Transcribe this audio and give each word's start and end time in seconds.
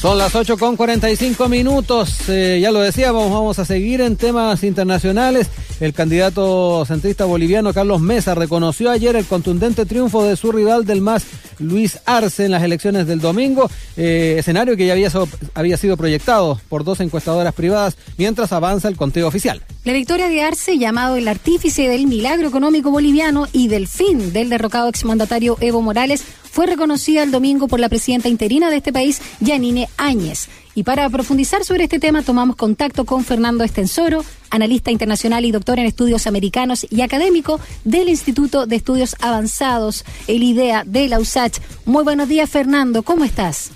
Son 0.00 0.16
las 0.16 0.34
8 0.34 0.56
con 0.56 0.76
45 0.76 1.50
minutos. 1.50 2.26
Eh, 2.30 2.58
ya 2.62 2.70
lo 2.70 2.80
decíamos, 2.80 3.30
vamos 3.30 3.58
a 3.58 3.66
seguir 3.66 4.00
en 4.00 4.16
temas 4.16 4.64
internacionales. 4.64 5.48
El 5.78 5.92
candidato 5.92 6.86
centrista 6.86 7.26
boliviano 7.26 7.74
Carlos 7.74 8.00
Mesa 8.00 8.34
reconoció 8.34 8.90
ayer 8.90 9.14
el 9.16 9.26
contundente 9.26 9.84
triunfo 9.84 10.24
de 10.24 10.36
su 10.36 10.52
rival 10.52 10.86
del 10.86 11.02
MAS, 11.02 11.24
Luis 11.58 11.98
Arce, 12.06 12.46
en 12.46 12.52
las 12.52 12.62
elecciones 12.62 13.06
del 13.06 13.20
domingo. 13.20 13.70
Eh, 13.98 14.36
escenario 14.38 14.74
que 14.74 14.86
ya 14.86 14.94
había, 14.94 15.10
había 15.52 15.76
sido 15.76 15.98
proyectado 15.98 16.58
por 16.70 16.82
dos 16.82 17.00
encuestadoras 17.00 17.52
privadas 17.52 17.98
mientras 18.16 18.52
avanza 18.52 18.88
el 18.88 18.96
conteo 18.96 19.28
oficial. 19.28 19.62
La 19.84 19.92
victoria 19.92 20.30
de 20.30 20.42
Arce, 20.42 20.78
llamado 20.78 21.16
el 21.16 21.28
artífice 21.28 21.88
del 21.88 22.06
milagro 22.06 22.48
económico 22.48 22.90
boliviano 22.90 23.48
y 23.52 23.68
del 23.68 23.86
fin 23.86 24.32
del 24.32 24.48
derrocado 24.48 24.88
exmandatario 24.88 25.58
Evo 25.60 25.82
Morales, 25.82 26.24
fue 26.50 26.66
reconocida 26.66 27.22
el 27.22 27.30
domingo 27.30 27.68
por 27.68 27.80
la 27.80 27.88
presidenta 27.88 28.28
interina 28.28 28.70
de 28.70 28.76
este 28.76 28.92
país, 28.92 29.22
Yanine 29.40 29.88
Áñez. 29.96 30.48
Y 30.74 30.84
para 30.84 31.08
profundizar 31.08 31.64
sobre 31.64 31.84
este 31.84 31.98
tema 31.98 32.22
tomamos 32.22 32.56
contacto 32.56 33.04
con 33.04 33.24
Fernando 33.24 33.64
Estensoro, 33.64 34.22
analista 34.50 34.90
internacional 34.90 35.44
y 35.44 35.52
doctor 35.52 35.78
en 35.78 35.86
estudios 35.86 36.26
americanos 36.26 36.86
y 36.90 37.02
académico 37.02 37.60
del 37.84 38.08
Instituto 38.08 38.66
de 38.66 38.76
Estudios 38.76 39.16
Avanzados, 39.20 40.04
el 40.28 40.42
IDEA 40.42 40.82
de 40.86 41.08
la 41.08 41.18
USACH. 41.18 41.58
Muy 41.86 42.04
buenos 42.04 42.28
días, 42.28 42.48
Fernando, 42.50 43.02
¿cómo 43.02 43.24
estás? 43.24 43.72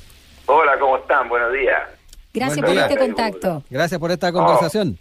Hola, 0.46 0.78
¿cómo 0.78 0.98
están? 0.98 1.28
Buenos 1.28 1.52
días. 1.52 1.80
Gracias 2.32 2.64
por 2.64 2.76
este 2.76 2.96
contacto. 2.96 3.62
Gracias 3.70 4.00
por 4.00 4.10
esta 4.10 4.32
conversación. 4.32 4.98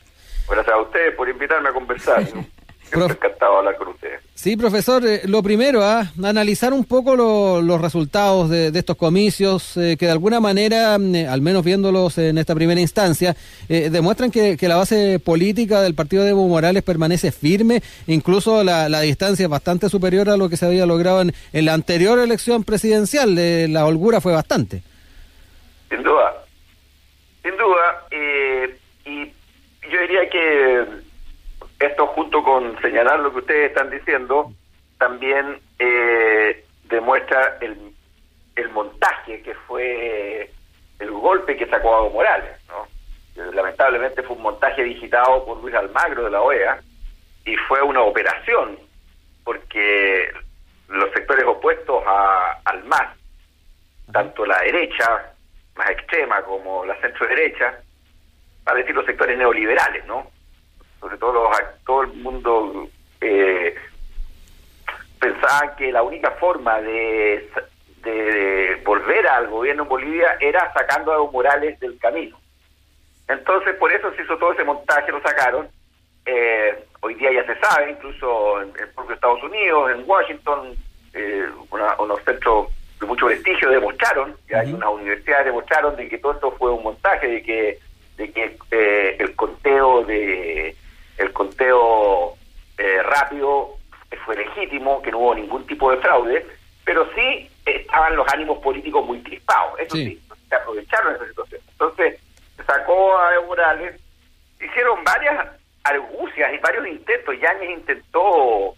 gracias 0.48 0.76
a 0.76 0.82
ustedes 0.82 1.16
por 1.16 1.28
invitarme 1.28 1.70
a 1.70 1.74
conversar. 1.74 2.22
encantado 2.92 3.54
de 3.54 3.58
hablar 3.58 3.78
con 3.78 3.88
ustedes. 3.90 4.22
Sí, 4.44 4.58
profesor, 4.58 5.06
eh, 5.08 5.22
lo 5.24 5.42
primero, 5.42 5.86
¿ah? 5.86 6.12
analizar 6.22 6.74
un 6.74 6.84
poco 6.84 7.16
los 7.16 7.80
resultados 7.80 8.50
de, 8.50 8.78
estos 8.78 8.98
comicios, 8.98 9.78
eh, 9.78 9.96
que 9.98 10.08
de 10.08 10.12
alguna 10.12 10.42
manera, 10.42 10.98
mm, 11.00 11.16
eh, 11.16 11.28
al 11.30 11.40
menos 11.40 11.64
viéndolos 11.64 12.18
en 12.18 12.38
esta 12.38 12.54
primera 12.54 12.82
instancia, 12.82 13.38
demuestran 13.70 14.32
que, 14.32 14.58
la 14.60 14.76
base 14.76 15.18
política 15.20 15.82
del 15.82 15.96
partido 15.96 16.26
de 16.26 16.32
Evo 16.32 16.46
Morales 16.46 16.84
permanece 16.84 17.32
firme, 17.32 17.82
incluso 18.06 18.66
la, 18.66 19.00
distancia 19.00 19.44
es 19.46 19.50
bastante 19.50 19.88
superior 19.88 20.30
a 20.30 20.36
lo 20.36 20.50
que 20.50 20.58
se 20.58 20.66
había 20.66 20.86
logrado 20.86 21.22
en, 21.22 21.34
la 21.66 21.74
anterior 21.74 22.20
elección 22.20 22.66
presidencial, 22.66 23.36
la 23.72 23.86
holgura 23.86 24.20
fue 24.20 24.34
bastante. 24.34 24.84
Sin 25.90 26.04
duda, 26.04 26.34
sin 27.44 27.56
duda, 27.56 28.08
y 29.06 29.24
yo 29.90 30.02
diría 30.02 30.30
que 30.30 31.03
esto 31.86 32.08
junto 32.08 32.44
con 32.44 32.80
señalar 32.82 33.20
lo 33.20 33.32
que 33.32 33.40
ustedes 33.40 33.70
están 33.70 33.90
diciendo, 33.90 34.52
también 34.98 35.60
eh, 35.80 36.66
demuestra 36.86 37.58
el, 37.62 37.94
el 38.56 38.70
montaje 38.70 39.42
que 39.42 39.54
fue 39.54 40.50
el 41.00 41.12
golpe 41.12 41.58
que 41.58 41.68
sacó 41.68 41.96
a 41.96 42.10
Morales. 42.10 42.58
¿no? 42.68 42.88
Lamentablemente 43.52 44.24
fue 44.24 44.36
un 44.36 44.44
montaje 44.44 44.84
digitado 44.84 45.46
por 45.46 45.62
Luis 45.62 45.76
Almagro 45.76 46.26
de 46.26 46.32
la 46.32 46.42
OEA 46.42 46.80
y 47.46 47.56
fue 47.68 47.82
una 47.82 48.02
operación 48.02 48.78
porque 49.44 50.32
los 50.88 51.12
sectores 51.12 51.44
opuestos 51.46 52.04
a, 52.06 52.60
al 52.66 52.84
MAS, 52.86 53.18
tanto 54.12 54.46
la 54.46 54.60
derecha 54.60 55.34
más 55.76 55.90
extrema 55.90 56.42
como 56.44 56.86
la 56.86 56.96
centro 57.02 57.28
derecha, 57.28 57.80
para 58.64 58.78
decir 58.78 58.96
los 58.96 59.06
sectores 59.06 59.38
neoliberales, 59.38 60.06
¿no? 60.06 60.28
Sobre 61.04 61.18
todo 61.18 61.34
los, 61.34 61.58
todo 61.86 62.04
el 62.04 62.14
mundo 62.14 62.88
eh, 63.20 63.76
pensaba 65.20 65.76
que 65.76 65.92
la 65.92 66.02
única 66.02 66.32
forma 66.32 66.80
de, 66.80 67.50
de, 68.04 68.82
volver 68.86 69.28
al 69.28 69.50
gobierno 69.50 69.84
en 69.84 69.90
Bolivia 69.90 70.38
era 70.40 70.72
sacando 70.72 71.12
a 71.12 71.16
Evo 71.16 71.32
Morales 71.34 71.78
del 71.82 72.00
camino. 72.00 72.40
Entonces, 73.28 73.76
por 73.76 73.92
eso 73.92 74.14
se 74.14 74.22
hizo 74.24 74.38
todo 74.38 74.54
ese 74.54 74.64
montaje, 74.64 75.12
lo 75.12 75.22
sacaron. 75.22 75.68
Eh, 76.26 76.86
hoy 77.02 77.16
día 77.16 77.34
ya 77.34 77.46
se 77.46 77.60
sabe, 77.60 77.92
incluso 77.92 78.62
en 78.62 78.72
el 78.80 78.88
propio 78.90 79.16
Estados 79.16 79.44
Unidos, 79.44 79.92
en 79.92 80.10
Washington, 80.10 80.74
eh, 81.14 81.48
unos 81.70 82.24
centros 82.24 82.68
de 83.02 83.06
mucho 83.06 83.26
prestigio 83.26 83.70
demostraron, 83.70 84.38
que 84.48 84.56
hay 84.56 84.72
unas 84.72 84.90
universidades 84.90 85.48
demostraron 85.48 85.98
de 85.98 86.08
que 86.08 86.18
todo 86.18 86.32
esto 86.32 86.52
fue 86.54 86.72
un 86.72 86.84
montaje, 86.84 87.28
de 87.28 87.44
que 87.44 87.80
de 88.18 88.32
que 88.32 88.58
eh, 88.72 89.16
el 89.20 89.36
conteo 89.36 90.04
de 90.04 90.76
el 91.18 91.32
conteo 91.34 92.36
eh, 92.78 93.02
rápido 93.04 93.78
fue 94.26 94.36
legítimo, 94.36 95.02
que 95.02 95.12
no 95.12 95.20
hubo 95.20 95.36
ningún 95.36 95.66
tipo 95.66 95.92
de 95.92 95.98
fraude, 95.98 96.46
pero 96.86 97.08
sí 97.16 97.50
estaban 97.66 98.16
los 98.16 98.28
ánimos 98.32 98.60
políticos 98.60 99.06
muy 99.06 99.22
crispados, 99.22 99.80
eso 99.80 99.96
sí, 99.96 100.22
se 100.50 100.56
aprovecharon 100.56 101.14
de 101.14 101.18
esa 101.18 101.28
situación. 101.28 101.62
Entonces, 101.72 102.20
se 102.58 102.64
sacó 102.64 103.18
a 103.18 103.34
Evo 103.36 103.48
Morales, 103.48 104.00
hicieron 104.62 105.04
varias 105.04 105.48
argucias 105.84 106.54
y 106.54 106.58
varios 106.60 106.88
intentos, 106.88 107.40
Yáñez 107.40 107.70
intentó 107.72 108.76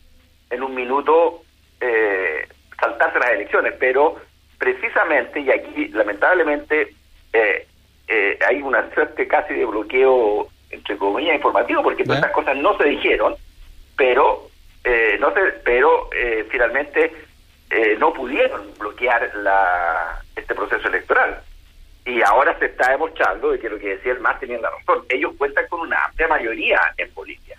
en 0.50 0.64
un 0.64 0.74
minuto 0.74 1.42
eh, 1.80 2.48
saltarse 2.80 3.20
las 3.20 3.32
elecciones, 3.32 3.74
pero 3.80 4.16
precisamente, 4.58 5.40
y 5.40 5.52
aquí 5.52 5.88
lamentablemente 5.90 6.94
eh, 7.34 7.68
eh, 8.08 8.40
hay 8.48 8.62
una 8.62 8.92
suerte 8.94 9.28
casi 9.28 9.54
de 9.54 9.66
bloqueo 9.66 10.48
entre 10.76 10.98
comillas, 10.98 11.36
informativo, 11.36 11.82
porque 11.82 12.04
todas 12.04 12.20
estas 12.20 12.34
cosas 12.34 12.58
no 12.58 12.78
se 12.78 12.86
dijeron, 12.86 13.36
pero 13.98 14.50
eh, 14.84 15.18
no 15.20 15.34
se, 15.34 15.42
pero 15.64 16.10
eh, 16.16 16.46
finalmente 16.50 17.12
eh, 17.70 17.96
no 18.00 18.14
pudieron 18.14 18.62
bloquear 18.78 19.32
la, 19.38 20.22
este 20.36 20.54
proceso 20.54 20.88
electoral. 20.88 21.42
Y 22.06 22.22
ahora 22.22 22.58
se 22.60 22.66
está 22.66 22.92
demostrando 22.92 23.52
de 23.52 23.60
que 23.60 23.70
lo 23.70 23.80
que 23.80 23.96
decía 23.96 24.12
el 24.12 24.20
MAS 24.20 24.40
tenía 24.40 24.60
la 24.60 24.70
razón. 24.70 25.04
Ellos 25.10 25.34
cuentan 25.38 25.66
con 25.70 25.82
una 25.82 26.06
amplia 26.06 26.28
mayoría 26.28 26.80
en 26.98 27.12
Bolivia. 27.16 27.58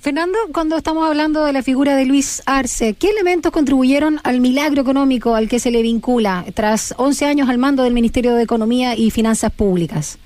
Fernando, 0.00 0.38
cuando 0.52 0.76
estamos 0.76 1.08
hablando 1.08 1.44
de 1.44 1.52
la 1.52 1.62
figura 1.62 1.94
de 1.96 2.06
Luis 2.06 2.42
Arce, 2.46 2.94
¿qué 2.94 3.10
elementos 3.10 3.52
contribuyeron 3.52 4.20
al 4.24 4.40
milagro 4.40 4.82
económico 4.82 5.34
al 5.34 5.48
que 5.48 5.58
se 5.60 5.70
le 5.70 5.82
vincula 5.82 6.44
tras 6.54 6.94
11 6.96 7.26
años 7.26 7.48
al 7.48 7.58
mando 7.58 7.82
del 7.82 7.92
Ministerio 7.92 8.34
de 8.34 8.42
Economía 8.42 8.94
y 8.96 9.10
Finanzas 9.10 9.52
Públicas? 9.52 10.18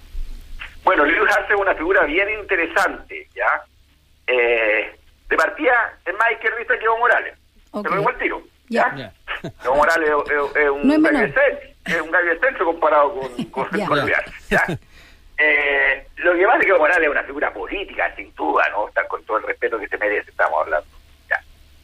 Bueno, 0.84 1.04
Luis 1.04 1.30
Arce 1.36 1.52
es 1.54 1.60
una 1.60 1.74
figura 1.74 2.04
bien 2.04 2.28
interesante, 2.30 3.28
¿ya? 3.34 3.62
Eh, 4.26 4.94
de 5.28 5.36
partida 5.36 5.98
es 6.04 6.14
más 6.14 6.32
izquierdista 6.32 6.78
que 6.78 6.84
Evo 6.84 6.98
Morales. 6.98 7.34
Okay. 7.70 7.82
Te 7.82 7.88
lo 7.90 7.96
digo 8.00 8.18
tiro. 8.18 8.42
¿ya? 8.68 9.12
Evo 9.64 9.76
Morales 9.76 10.10
es, 10.54 10.70
un 10.70 10.86
no 10.86 11.00
gallo 11.00 11.34
es 11.84 12.00
un 12.00 12.10
gallo 12.10 12.38
centro 12.40 12.64
comparado 12.64 13.14
con, 13.50 13.64
con, 13.86 13.98
Arce, 13.98 14.32
¿ya? 14.48 14.64
Eh, 15.38 16.06
lo 16.18 16.34
que 16.34 16.44
pasa 16.44 16.58
es 16.58 16.64
que 16.64 16.70
Evo 16.70 16.78
Morales 16.78 17.04
es 17.04 17.10
una 17.10 17.22
figura 17.24 17.52
política, 17.52 18.14
sin 18.14 18.32
duda, 18.34 18.68
¿no? 18.70 18.88
Está 18.88 19.06
con 19.08 19.24
todo 19.24 19.38
el 19.38 19.44
respeto 19.44 19.78
que 19.78 19.88
se 19.88 19.98
merece, 19.98 20.30
estamos 20.30 20.60
hablando. 20.60 20.88
¿ya? 21.28 21.40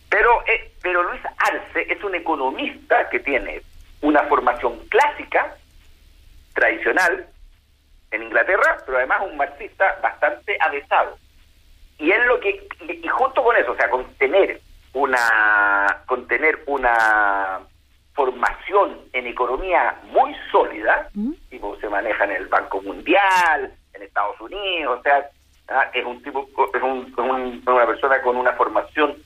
Pero, 0.09 0.45
eh, 0.47 0.73
pero 0.83 1.03
Luis 1.03 1.21
Arce 1.39 1.93
es 1.93 2.05
un 2.05 2.15
economista 2.15 3.09
que 3.09 3.21
tiene 3.21 3.63
una 4.03 4.23
formación 4.25 4.79
clásica, 4.89 5.57
tradicional, 6.55 7.27
en 8.11 8.23
Inglaterra, 8.23 8.79
pero 8.85 8.99
además 8.99 9.21
un 9.23 9.37
marxista 9.37 9.99
bastante 10.03 10.57
avesado. 10.61 11.19
Y 11.99 12.11
es 12.11 12.27
lo 12.27 12.39
que, 12.41 12.67
y 12.81 13.09
junto 13.09 13.43
con 13.43 13.57
eso, 13.57 13.73
o 13.73 13.77
sea, 13.77 13.91
con 13.91 14.05
tener 14.15 14.61
una, 14.93 16.03
con 16.07 16.27
tener 16.27 16.63
una 16.67 17.61
formación 18.15 18.99
en 19.13 19.27
economía 19.27 19.97
muy 20.11 20.35
sólida, 20.51 21.09
tipo 21.51 21.77
se 21.81 21.89
maneja 21.89 22.25
en 22.25 22.33
el 22.33 22.47
Banco 22.47 22.81
Mundial, 22.83 23.73
en 23.95 24.03
Estados 24.03 24.41
Unidos, 24.41 24.99
o 24.99 25.03
sea, 25.03 25.29
¿ah? 25.69 25.91
es 25.93 26.05
un 26.05 26.23
tipo, 26.23 26.49
es, 26.75 26.83
un, 26.83 27.63
una 27.67 27.87
persona 27.87 28.21
con 28.23 28.37
una 28.37 28.53
formación 28.53 29.17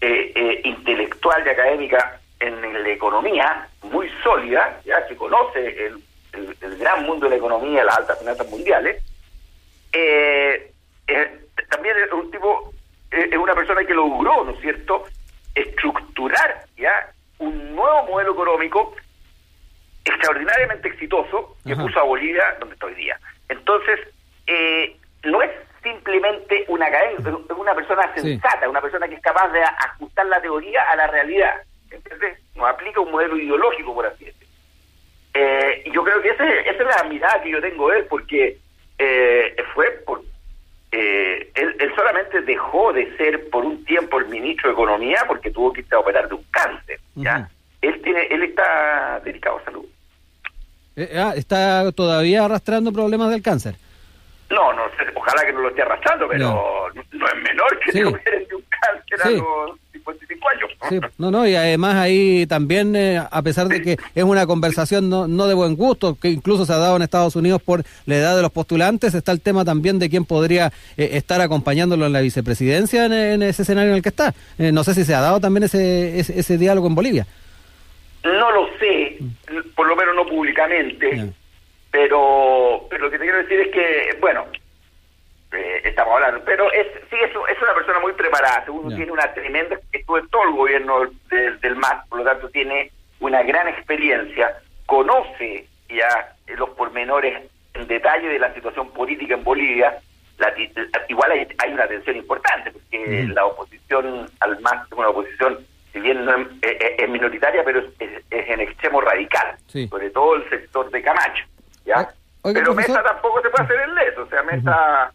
eh, 0.00 0.32
eh, 0.34 0.60
intelectual 0.64 1.46
y 1.46 1.50
académica 1.50 2.20
en 2.40 2.82
la 2.82 2.88
economía 2.88 3.68
muy 3.82 4.08
sólida, 4.22 4.80
ya 4.84 5.06
que 5.06 5.16
conoce 5.16 5.86
el 5.86 6.02
el, 6.60 6.76
gran 6.78 7.04
mundo 7.04 7.26
de 7.26 7.30
la 7.30 7.36
economía, 7.36 7.84
las 7.84 7.98
altas 7.98 8.18
finanzas 8.18 8.48
mundiales, 8.48 9.02
eh, 9.92 10.72
eh, 11.06 11.40
también 11.70 11.96
es 11.96 12.12
un 12.12 12.30
tipo, 12.30 12.72
eh, 13.10 13.28
es 13.32 13.38
una 13.38 13.54
persona 13.54 13.84
que 13.84 13.94
logró, 13.94 14.44
¿no 14.44 14.52
es 14.52 14.60
cierto?, 14.60 15.04
estructurar 15.54 16.64
ya 16.76 17.12
un 17.38 17.74
nuevo 17.74 18.04
modelo 18.04 18.32
económico 18.32 18.94
extraordinariamente 20.04 20.88
exitoso 20.88 21.56
que 21.64 21.74
puso 21.76 21.98
a 22.00 22.04
Bolivia 22.04 22.56
donde 22.60 22.74
está 22.74 22.86
hoy 22.86 22.94
día. 22.94 23.18
Entonces, 23.48 24.00
no 25.24 25.42
es 25.42 25.50
simplemente 25.82 26.64
una 26.68 26.86
académica, 26.86 27.30
es 27.30 27.56
una 27.56 27.74
persona 27.74 28.14
sensata, 28.14 28.68
una 28.68 28.80
persona 28.80 29.08
que 29.08 29.14
es 29.16 29.20
capaz 29.20 29.48
de 29.48 29.62
ajustar 29.62 30.26
la 30.26 30.40
teoría 30.40 30.82
a 30.90 30.96
la 30.96 31.06
realidad. 31.08 31.54
¿Entiendes? 31.90 32.38
Nos 32.54 32.68
aplica 32.68 33.00
un 33.00 33.10
modelo 33.10 33.36
ideológico, 33.36 33.94
por 33.94 34.06
así 34.06 34.24
decirlo. 34.24 34.37
Eh, 35.40 35.84
yo 35.94 36.02
creo 36.02 36.20
que 36.20 36.30
esa 36.30 36.44
es 36.44 36.78
la 36.78 37.08
mirada 37.08 37.40
que 37.40 37.50
yo 37.50 37.60
tengo 37.60 37.90
de 37.90 37.98
él, 37.98 38.06
porque 38.08 38.58
eh, 38.98 39.56
fue 39.72 39.86
por, 40.04 40.22
eh, 40.90 41.52
él, 41.54 41.92
solamente 41.94 42.40
dejó 42.42 42.92
de 42.92 43.16
ser 43.16 43.48
por 43.50 43.64
un 43.64 43.84
tiempo 43.84 44.18
el 44.18 44.26
ministro 44.26 44.68
de 44.68 44.72
Economía 44.72 45.22
porque 45.28 45.50
tuvo 45.50 45.72
que 45.72 45.82
irse 45.82 45.94
a 45.94 46.00
operar 46.00 46.28
de 46.28 46.34
un 46.34 46.44
cáncer. 46.50 46.98
¿ya? 47.14 47.48
Él 47.80 48.00
tiene 48.02 48.22
él 48.30 48.42
está 48.42 49.20
dedicado 49.24 49.58
a 49.58 49.64
salud. 49.64 49.86
Eh, 50.96 51.12
ah, 51.16 51.34
¿Está 51.36 51.92
todavía 51.92 52.44
arrastrando 52.44 52.92
problemas 52.92 53.30
del 53.30 53.42
cáncer? 53.42 53.76
No, 54.50 54.72
no 54.72 54.88
sé, 54.96 55.04
ojalá 55.14 55.44
que 55.44 55.52
no 55.52 55.60
lo 55.60 55.68
esté 55.68 55.82
arrastrando, 55.82 56.26
pero 56.26 56.90
no, 56.94 57.26
es 57.28 57.36
menor 57.42 57.78
que 57.78 57.92
sí. 57.92 58.00
de 58.00 58.06
un 58.06 58.64
cáncer 58.68 59.22
a 59.22 59.30
los 59.30 59.78
55 60.12 60.48
años. 60.48 60.70
Sí, 60.88 61.00
no, 61.18 61.30
no, 61.30 61.46
y 61.46 61.54
además 61.54 61.96
ahí 61.96 62.46
también, 62.46 62.94
eh, 62.96 63.18
a 63.18 63.42
pesar 63.42 63.68
de 63.68 63.82
que 63.82 63.96
es 64.14 64.24
una 64.24 64.46
conversación 64.46 65.08
no, 65.08 65.28
no 65.28 65.46
de 65.46 65.54
buen 65.54 65.76
gusto, 65.76 66.16
que 66.20 66.28
incluso 66.28 66.64
se 66.64 66.72
ha 66.72 66.78
dado 66.78 66.96
en 66.96 67.02
Estados 67.02 67.36
Unidos 67.36 67.60
por 67.62 67.82
la 68.06 68.16
edad 68.16 68.36
de 68.36 68.42
los 68.42 68.52
postulantes, 68.52 69.14
está 69.14 69.32
el 69.32 69.40
tema 69.40 69.64
también 69.64 69.98
de 69.98 70.08
quién 70.08 70.24
podría 70.24 70.72
eh, 70.96 71.10
estar 71.12 71.40
acompañándolo 71.40 72.06
en 72.06 72.12
la 72.12 72.20
vicepresidencia 72.20 73.06
en, 73.06 73.42
ese 73.42 73.62
escenario 73.62 73.90
en 73.90 73.96
el 73.96 74.02
que 74.02 74.08
está. 74.10 74.34
Eh, 74.58 74.72
no 74.72 74.84
sé 74.84 74.94
si 74.94 75.04
se 75.04 75.14
ha 75.14 75.20
dado 75.20 75.40
también 75.40 75.64
ese, 75.64 76.18
ese, 76.18 76.58
diálogo 76.58 76.86
en 76.86 76.94
Bolivia. 76.94 77.26
No 78.24 78.50
lo 78.50 78.68
sé, 78.78 79.18
por 79.74 79.86
lo 79.86 79.96
menos 79.96 80.14
no 80.14 80.26
públicamente. 80.26 81.32
Pero, 81.90 82.86
pero 82.90 83.04
lo 83.04 83.10
que 83.10 83.18
te 83.18 83.24
quiero 83.24 83.38
decir 83.38 83.60
es 83.60 83.68
que, 83.68 84.16
bueno, 84.20 84.44
eh, 85.52 85.80
estamos 85.84 86.14
hablando, 86.14 86.44
pero 86.44 86.70
es 86.72 86.86
sí 87.08 87.16
es, 87.22 87.30
es 87.30 87.62
una 87.62 87.74
persona 87.74 87.98
muy 88.00 88.12
preparada, 88.12 88.64
según 88.64 88.94
tiene 88.94 89.10
una 89.10 89.32
tremenda, 89.32 89.78
estuvo 89.92 90.18
en 90.18 90.28
todo 90.28 90.42
el 90.44 90.52
gobierno 90.52 91.00
del, 91.30 91.58
del 91.60 91.76
MAS, 91.76 92.06
por 92.08 92.18
lo 92.18 92.24
tanto 92.24 92.48
tiene 92.50 92.90
una 93.20 93.42
gran 93.42 93.68
experiencia, 93.68 94.58
conoce 94.86 95.66
ya 95.88 96.34
los 96.56 96.70
pormenores 96.70 97.44
en 97.74 97.86
detalle 97.86 98.28
de 98.28 98.38
la 98.38 98.52
situación 98.54 98.90
política 98.90 99.34
en 99.34 99.44
Bolivia, 99.44 99.98
la, 100.38 100.52
igual 101.08 101.32
hay, 101.32 101.48
hay, 101.58 101.72
una 101.72 101.86
tensión 101.88 102.16
importante, 102.16 102.70
porque 102.70 103.26
la 103.34 103.46
oposición 103.46 104.30
al 104.40 104.60
MAS 104.60 104.86
es 104.86 104.92
una 104.92 105.08
oposición, 105.08 105.58
si 105.92 106.00
bien 106.00 106.24
no 106.24 106.36
es, 106.62 107.08
minoritaria, 107.08 107.64
pero 107.64 107.80
es, 107.80 108.22
en 108.30 108.60
extremo 108.60 109.00
radical, 109.00 109.56
sobre 109.88 110.10
todo 110.10 110.36
el 110.36 110.48
sector 110.48 110.90
de 110.90 111.02
Camacho. 111.02 111.44
¿ya? 111.84 112.08
Pero 112.42 112.74
Mesa 112.74 113.02
tampoco 113.02 113.42
se 113.42 113.50
puede 113.50 113.64
hacer 113.64 113.80
el 113.80 113.94
leso, 113.94 114.22
o 114.22 114.26
sea, 114.26 114.42
Mesa, 114.44 115.12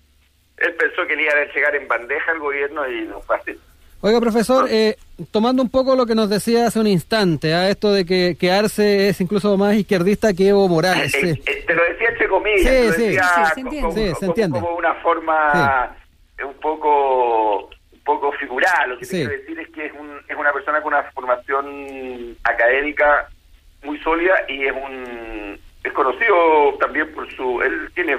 él 0.63 0.73
pensó 0.75 1.05
que 1.07 1.15
le 1.15 1.23
iba 1.23 1.33
a 1.33 1.53
llegar 1.53 1.75
en 1.75 1.87
bandeja 1.87 2.31
al 2.31 2.39
gobierno 2.39 2.89
y 2.89 3.01
no 3.03 3.21
fue 3.21 3.35
así. 3.35 3.51
Oiga, 4.01 4.19
profesor, 4.19 4.67
eh, 4.69 4.97
tomando 5.31 5.63
un 5.63 5.69
poco 5.69 5.95
lo 5.95 6.05
que 6.05 6.15
nos 6.15 6.29
decía 6.29 6.67
hace 6.67 6.79
un 6.79 6.87
instante, 6.87 7.53
a 7.53 7.61
¿ah? 7.61 7.69
esto 7.69 7.91
de 7.91 8.05
que, 8.05 8.35
que, 8.37 8.51
Arce 8.51 9.07
es 9.07 9.21
incluso 9.21 9.57
más 9.57 9.75
izquierdista 9.75 10.33
que 10.33 10.49
Evo 10.49 10.67
Morales. 10.67 11.13
Eh, 11.15 11.41
eh, 11.45 11.63
te 11.65 11.73
lo 11.73 11.83
decía 11.83 12.09
entre 12.09 12.27
comillas, 12.27 12.59
sí, 12.59 12.91
sí, 12.95 13.01
decía 13.07 13.23
sí, 13.55 13.63
se 14.19 14.25
entiende. 14.25 14.59
Como, 14.59 14.75
una 14.75 14.93
forma 14.95 15.95
un 16.43 16.53
poco 16.55 17.69
un 17.93 17.99
poco 18.03 18.31
figurada. 18.33 18.87
Lo 18.87 18.97
que 18.97 19.05
te 19.05 19.11
quiero 19.11 19.31
decir 19.31 19.59
es 19.59 19.69
que 19.69 19.85
es, 19.85 19.93
un, 19.93 20.19
es 20.27 20.35
una 20.35 20.51
persona 20.51 20.81
con 20.81 20.93
una 20.93 21.03
formación 21.11 22.37
académica 22.43 23.29
muy 23.83 23.97
sólida 23.99 24.33
y 24.49 24.65
es 24.65 24.73
un 24.73 25.57
es 25.83 25.93
conocido 25.93 26.73
también 26.79 27.13
por 27.13 27.29
su... 27.35 27.61
Él 27.61 27.89
tiene 27.93 28.17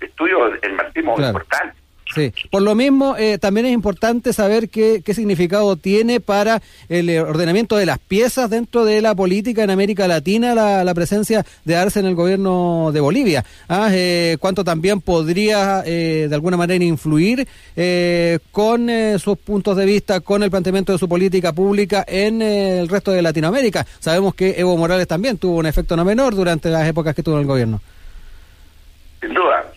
estudios 0.00 0.52
en 0.62 0.76
marxismo 0.76 1.14
claro. 1.14 1.38
importantes. 1.38 1.75
Sí, 2.16 2.32
por 2.50 2.62
lo 2.62 2.74
mismo 2.74 3.14
eh, 3.18 3.36
también 3.36 3.66
es 3.66 3.74
importante 3.74 4.32
saber 4.32 4.70
qué, 4.70 5.02
qué, 5.04 5.12
significado 5.12 5.76
tiene 5.76 6.18
para 6.18 6.62
el 6.88 7.10
ordenamiento 7.18 7.76
de 7.76 7.84
las 7.84 7.98
piezas 7.98 8.48
dentro 8.48 8.86
de 8.86 9.02
la 9.02 9.14
política 9.14 9.62
en 9.62 9.68
América 9.68 10.08
Latina 10.08 10.54
la, 10.54 10.94
presencia 10.94 11.44
de 11.66 11.76
Arce 11.76 12.00
en 12.00 12.06
el 12.06 12.14
gobierno 12.14 12.90
de 12.90 13.00
Bolivia. 13.00 13.44
¿Ah? 13.68 13.90
Eh, 13.92 14.38
¿Cuánto 14.40 14.64
también 14.64 15.02
podría 15.02 15.82
eh, 15.84 16.26
de 16.26 16.34
alguna 16.34 16.56
manera 16.56 16.82
influir 16.82 17.46
eh, 17.76 18.38
con 18.50 18.88
eh, 18.88 19.18
sus 19.18 19.36
puntos 19.36 19.76
de 19.76 19.84
vista, 19.84 20.20
con 20.20 20.42
el 20.42 20.50
planteamiento 20.50 20.92
de 20.92 20.98
su 20.98 21.10
política 21.10 21.52
pública 21.52 22.02
en 22.08 22.40
eh, 22.40 22.80
el 22.80 22.88
resto 22.88 23.12
de 23.12 23.20
Latinoamérica? 23.20 23.84
Sabemos 23.98 24.34
que 24.34 24.54
Evo 24.56 24.74
Morales 24.78 25.06
también 25.06 25.36
tuvo 25.36 25.58
un 25.58 25.66
efecto 25.66 25.96
no 25.96 26.04
menor 26.06 26.34
durante 26.34 26.70
las 26.70 26.88
épocas 26.88 27.14
que 27.14 27.20
estuvo 27.20 27.34
en 27.34 27.42
el 27.42 27.46
gobierno. 27.46 27.82
Sin 29.20 29.34
duda 29.34 29.75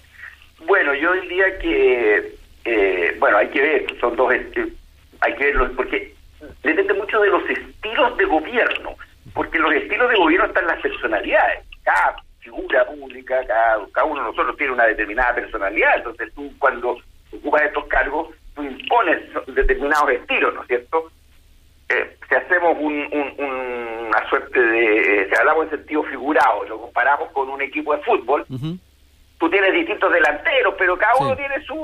bueno, 0.70 0.94
yo 0.94 1.12
diría 1.14 1.58
que, 1.58 2.36
eh, 2.64 3.16
bueno, 3.20 3.38
hay 3.38 3.48
que 3.48 3.60
ver, 3.60 4.00
son 4.00 4.16
dos, 4.16 4.32
hay 4.32 5.36
que 5.36 5.46
verlos, 5.46 5.72
porque 5.76 6.14
depende 6.62 6.94
mucho 6.94 7.20
de 7.22 7.30
los 7.30 7.42
estilos 7.50 8.16
de 8.18 8.26
gobierno, 8.26 8.96
porque 9.34 9.58
los 9.58 9.74
estilos 9.74 10.08
de 10.12 10.16
gobierno 10.16 10.46
están 10.46 10.68
las 10.68 10.80
personalidades. 10.80 11.66
Cada 11.84 12.18
figura 12.40 12.86
pública, 12.86 13.44
cada, 13.48 13.84
cada 13.92 14.06
uno 14.06 14.22
de 14.22 14.28
nosotros 14.28 14.56
tiene 14.58 14.74
una 14.74 14.86
determinada 14.86 15.34
personalidad, 15.34 15.98
entonces 15.98 16.32
tú 16.36 16.54
cuando 16.60 16.98
ocupas 17.34 17.64
estos 17.64 17.88
cargos, 17.88 18.28
tú 18.54 18.62
impones 18.62 19.22
determinados 19.48 20.12
estilos, 20.12 20.54
¿no 20.54 20.62
es 20.62 20.68
cierto? 20.68 21.12
Eh, 21.90 22.16
si 22.30 22.36
hacemos 22.36 22.78
un, 22.80 22.96
una 23.40 24.30
suerte 24.30 24.62
de, 24.62 25.28
si 25.30 25.36
hablamos 25.36 25.64
en 25.64 25.80
sentido 25.80 26.04
figurado, 26.04 26.64
lo 26.66 26.80
comparamos 26.80 27.32
con 27.32 27.50
un 27.50 27.60
equipo 27.60 27.96
de 27.96 28.04
fútbol, 28.04 28.46
tú 29.40 29.50
tienes 29.50 29.74
distintos 29.74 30.12
delanteros, 30.12 30.76
pero 30.78 30.98
cada 30.98 31.16
uno 31.16 31.36
tiene 31.36 31.64
su, 31.66 31.76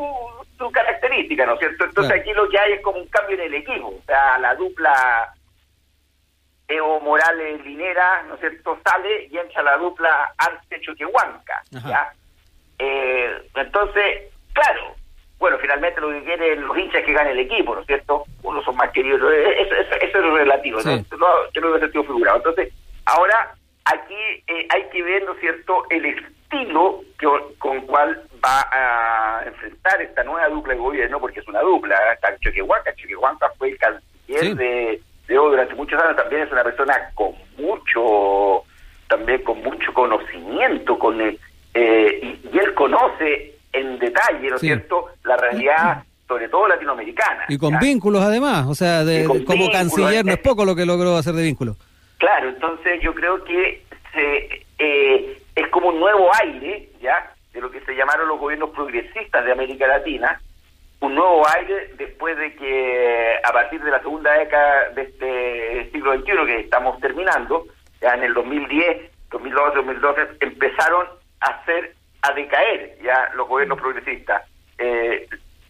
su 0.58 0.72
característica, 0.72 1.46
¿no 1.46 1.54
es 1.54 1.60
cierto? 1.60 1.86
Entonces 1.86 2.20
aquí 2.20 2.34
lo 2.34 2.50
que 2.50 2.60
hay 2.60 2.74
es 2.74 2.82
como 2.82 3.00
un 3.00 3.08
cambio 3.08 3.36
en 3.38 3.44
el 3.44 3.54
equipo, 3.56 3.88
o 3.88 4.02
sea, 4.06 4.38
la 4.40 4.54
dupla 4.56 5.34
Evo 6.68 7.00
Morales 7.00 7.64
Linera, 7.64 8.24
¿no 8.28 8.36
es 8.36 8.42
cierto?, 8.42 8.78
sale 8.84 9.28
y 9.32 9.38
entra 9.38 9.64
la 9.64 9.78
dupla 9.78 10.34
Arce 10.38 10.82
Choquehuanca, 10.82 11.64
¿ya? 11.72 12.14
Eh, 12.78 13.50
entonces, 13.56 14.34
claro, 14.52 14.96
bueno, 15.38 15.58
finalmente 15.60 16.02
lo 16.02 16.10
que 16.10 16.24
quieren 16.24 16.68
los 16.68 16.78
hinchas 16.78 17.02
es 17.02 17.06
que 17.06 17.14
gane 17.14 17.32
el 17.32 17.40
equipo, 17.40 17.74
¿no 17.74 17.82
es 17.82 17.88
cierto? 17.88 18.26
Unos 18.44 18.66
son 18.66 18.76
más 18.76 18.92
queridos, 18.92 19.22
eso, 19.22 19.76
eso, 19.76 19.96
es 20.02 20.14
relativo, 20.14 20.80
¿no? 20.82 21.52
Yo 21.54 21.62
lo 21.62 21.72
veo 21.72 21.80
sentido 21.80 22.04
figurado. 22.04 22.38
Entonces, 22.38 22.74
ahora 23.06 23.56
aquí 23.86 24.44
eh, 24.48 24.68
hay 24.70 24.90
que 24.92 25.04
ver, 25.04 25.24
¿no 25.24 25.34
es 25.34 25.40
cierto?, 25.40 25.86
el 25.90 26.06
estilo 26.50 27.02
que, 27.20 27.28
con 27.58 27.82
cual 27.82 28.22
va 28.44 28.68
a 28.72 29.44
enfrentar 29.46 30.02
esta 30.02 30.24
nueva 30.24 30.48
dupla 30.50 30.74
de 30.74 30.80
gobierno, 30.80 31.20
porque 31.20 31.40
es 31.40 31.48
una 31.48 31.62
dupla, 31.62 31.96
¿eh? 31.96 32.14
está 32.14 32.38
Choquehuanca, 32.40 32.96
Choquehuanca 32.96 33.52
fue 33.58 33.70
el 33.70 33.78
canciller 33.78 34.56
de, 34.56 35.02
de 35.28 35.36
durante 35.36 35.76
muchos 35.76 36.02
años, 36.02 36.18
también 36.18 36.44
es 36.44 36.52
una 36.52 36.64
persona 36.64 37.12
con 37.14 37.34
mucho, 37.58 38.64
también 39.08 39.44
con 39.44 39.62
mucho 39.62 39.94
conocimiento, 39.94 40.98
con 40.98 41.22
eh, 41.22 41.38
y, 41.74 42.58
él 42.58 42.74
conoce 42.74 43.56
en 43.74 44.00
detalle, 44.00 44.50
¿no 44.50 44.56
es 44.56 44.62
cierto?, 44.62 45.10
la 45.24 45.36
realidad 45.38 46.04
sobre 46.28 46.48
todo 46.50 46.68
latinoamericana. 46.68 47.46
Y 47.50 47.58
con 47.58 47.78
vínculos 47.78 48.24
además, 48.24 48.66
o 48.68 48.74
sea, 48.74 49.04
de, 49.04 49.26
como 49.46 49.70
canciller 49.70 50.26
no 50.26 50.32
es 50.32 50.40
poco 50.40 50.66
lo 50.66 50.76
que 50.76 50.86
logró 50.86 51.18
hacer 51.18 51.36
de 51.36 51.44
vínculo. 51.44 51.76
Claro, 52.18 52.50
entonces 52.50 53.00
yo 53.04 53.14
creo 53.14 53.44
que 53.44 53.84
se, 54.14 54.66
eh, 54.80 55.42
es 55.56 55.68
como 55.70 55.90
un 55.90 56.00
nuevo 56.00 56.30
aire, 56.42 56.90
¿ya? 57.02 57.32
De 57.54 57.62
lo 57.62 57.72
que 57.72 57.80
se 57.82 57.96
llamaron 57.96 58.28
los 58.28 58.40
gobiernos 58.40 58.72
progresistas 58.72 59.46
de 59.46 59.52
América 59.52 59.88
Latina, 59.88 60.40
un 61.00 61.16
nuevo 61.16 61.44
aire 61.56 61.94
después 61.98 62.38
de 62.38 62.56
que 62.56 63.36
a 63.44 63.52
partir 63.52 63.82
de 63.84 63.92
la 63.92 64.00
segunda 64.00 64.34
década 64.34 64.90
de 64.90 65.02
este 65.04 65.92
siglo 65.92 66.14
XXI 66.16 66.46
que 66.46 66.60
estamos 66.62 67.00
terminando, 67.00 67.66
ya 68.02 68.14
en 68.14 68.24
el 68.24 68.34
2010, 68.34 69.12
2012, 69.32 69.76
2012, 69.76 70.22
empezaron 70.42 71.08
a 71.42 71.46
hacer, 71.46 71.96
a 72.22 72.32
decaer 72.34 72.98
ya 73.02 73.30
los 73.36 73.48
gobiernos 73.48 73.80
progresistas. 73.80 74.44
Eh, 74.78 75.28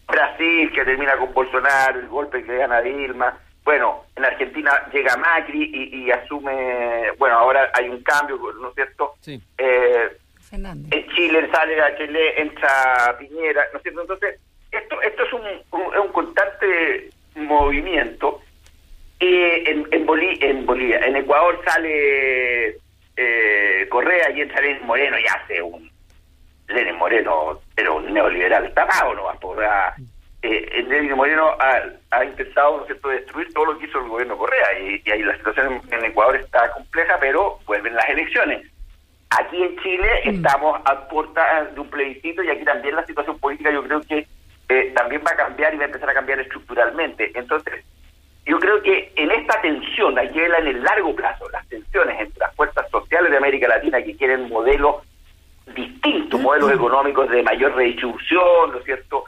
Brasil, 0.07 0.71
que 0.71 0.85
termina 0.85 1.17
con 1.17 1.33
Bolsonaro, 1.33 1.99
el 1.99 2.07
golpe 2.07 2.43
que 2.43 2.57
gana 2.57 2.81
Dilma, 2.81 3.37
bueno, 3.65 4.05
en 4.15 4.23
Argentina 4.23 4.71
llega 4.93 5.17
Macri 5.17 5.71
y, 5.91 6.11
asume, 6.11 7.11
bueno, 7.17 7.35
ahora 7.35 7.71
hay 7.73 7.89
un 7.89 8.01
cambio, 8.03 8.37
¿no 8.61 8.69
es 8.69 8.75
cierto? 8.75 9.15
Sí. 9.21 9.41
Eh, 9.57 10.17
en 10.51 11.07
Chile 11.15 11.49
sale 11.51 11.81
a 11.81 11.97
Chile, 11.97 12.39
entra 12.39 13.15
Piñera, 13.17 13.65
¿no 13.73 13.77
es 13.77 13.83
cierto? 13.83 14.01
Entonces, 14.01 14.39
esto 14.71 15.01
esto 15.01 15.23
es 15.23 15.33
un, 15.33 15.41
un, 15.99 16.07
constante 16.13 17.09
movimiento. 17.35 18.39
en, 19.19 19.87
en, 19.91 20.07
en 20.41 20.65
Bolivia, 20.65 20.99
en 20.99 21.15
Ecuador 21.15 21.59
sale 21.65 22.77
eh, 23.17 23.87
Correa 23.89 24.29
y 24.29 24.41
entra 24.41 24.61
Lenin 24.61 24.85
Moreno 24.85 25.17
y 25.17 25.25
hace 25.25 25.61
un 25.61 25.89
Lenin 26.67 26.95
Moreno, 26.97 27.61
pero 27.73 27.97
un 27.97 28.13
neoliberal 28.13 28.71
tapado, 28.75 29.15
no 29.15 29.29
eh, 30.45 30.85
Lenin 30.87 31.15
Moreno 31.15 31.51
ha, 31.59 31.81
ha 32.11 32.25
intentado 32.25 32.77
¿no 32.77 32.85
cierto? 32.85 33.09
destruir 33.09 33.53
todo 33.53 33.65
lo 33.65 33.77
que 33.77 33.85
hizo 33.85 33.99
el 33.99 34.09
gobierno 34.09 34.37
Correa 34.37 34.79
y, 34.79 35.01
y 35.03 35.11
ahí 35.11 35.23
la 35.23 35.35
situación 35.37 35.81
en, 35.91 36.05
Ecuador 36.05 36.35
está 36.35 36.71
compleja, 36.71 37.17
pero 37.19 37.59
vuelven 37.65 37.95
las 37.95 38.07
elecciones. 38.09 38.65
Aquí 39.31 39.61
en 39.61 39.77
Chile 39.77 40.09
mm. 40.25 40.29
estamos 40.29 40.81
a 40.85 41.07
puerta 41.07 41.65
de 41.65 41.79
un 41.79 41.89
plebiscito 41.89 42.43
y 42.43 42.49
aquí 42.49 42.63
también 42.63 42.95
la 42.95 43.05
situación 43.05 43.39
política 43.39 43.71
yo 43.71 43.83
creo 43.83 44.01
que 44.01 44.27
eh, 44.69 44.91
también 44.95 45.21
va 45.25 45.31
a 45.31 45.35
cambiar 45.35 45.73
y 45.73 45.77
va 45.77 45.83
a 45.83 45.87
empezar 45.87 46.09
a 46.09 46.13
cambiar 46.13 46.39
estructuralmente. 46.39 47.31
Entonces, 47.33 47.83
yo 48.45 48.59
creo 48.59 48.81
que 48.81 49.11
en 49.15 49.31
esta 49.31 49.59
tensión, 49.61 50.17
hay 50.17 50.29
que 50.31 50.41
verla 50.41 50.59
en 50.59 50.67
el 50.67 50.83
largo 50.83 51.15
plazo, 51.15 51.49
las 51.49 51.67
tensiones 51.67 52.19
entre 52.19 52.39
las 52.39 52.55
fuerzas 52.55 52.89
sociales 52.91 53.31
de 53.31 53.37
América 53.37 53.67
Latina 53.67 54.01
que 54.01 54.15
quieren 54.15 54.47
modelos 54.49 54.97
distintos, 55.75 56.39
modelos 56.39 56.69
mm. 56.69 56.75
económicos 56.75 57.29
de 57.29 57.41
mayor 57.41 57.75
redistribución, 57.75 58.71
¿no 58.71 58.77
es 58.77 58.85
cierto? 58.85 59.23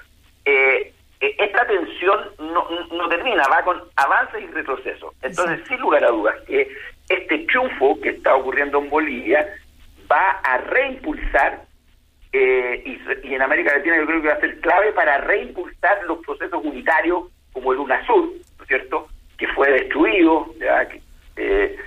Eh, 0.45 0.51
eh, 0.55 0.93
esta 1.19 1.65
tensión 1.65 2.19
no, 2.39 2.67
no 2.91 3.09
termina, 3.09 3.43
va 3.47 3.63
con 3.63 3.81
avances 3.95 4.43
y 4.43 4.47
retrocesos. 4.47 5.13
Entonces, 5.21 5.67
sin 5.67 5.79
lugar 5.79 6.05
a 6.05 6.09
dudas, 6.09 6.35
que 6.45 6.69
este 7.09 7.39
triunfo 7.39 7.99
que 8.01 8.09
está 8.09 8.35
ocurriendo 8.35 8.79
en 8.79 8.89
Bolivia 8.89 9.47
va 10.11 10.39
a 10.43 10.57
reimpulsar, 10.59 11.63
y, 12.31 12.37
y, 12.37 13.33
en 13.33 13.41
América 13.41 13.75
Latina 13.75 13.97
yo 13.97 14.05
creo 14.05 14.21
que 14.21 14.27
va 14.27 14.33
a 14.35 14.39
ser 14.39 14.59
clave 14.59 14.91
para 14.91 15.17
reimpulsar 15.19 16.03
los 16.03 16.19
procesos 16.19 16.63
unitarios 16.63 17.23
como 17.51 17.71
el 17.71 17.79
UNASUR, 17.79 18.33
¿no 18.57 18.63
es 18.63 18.67
cierto?, 18.67 19.07
que 19.37 19.47
fue 19.49 19.71
destruido, 19.71 20.53
¿ya? 20.59 20.87
Eh, 21.35 21.77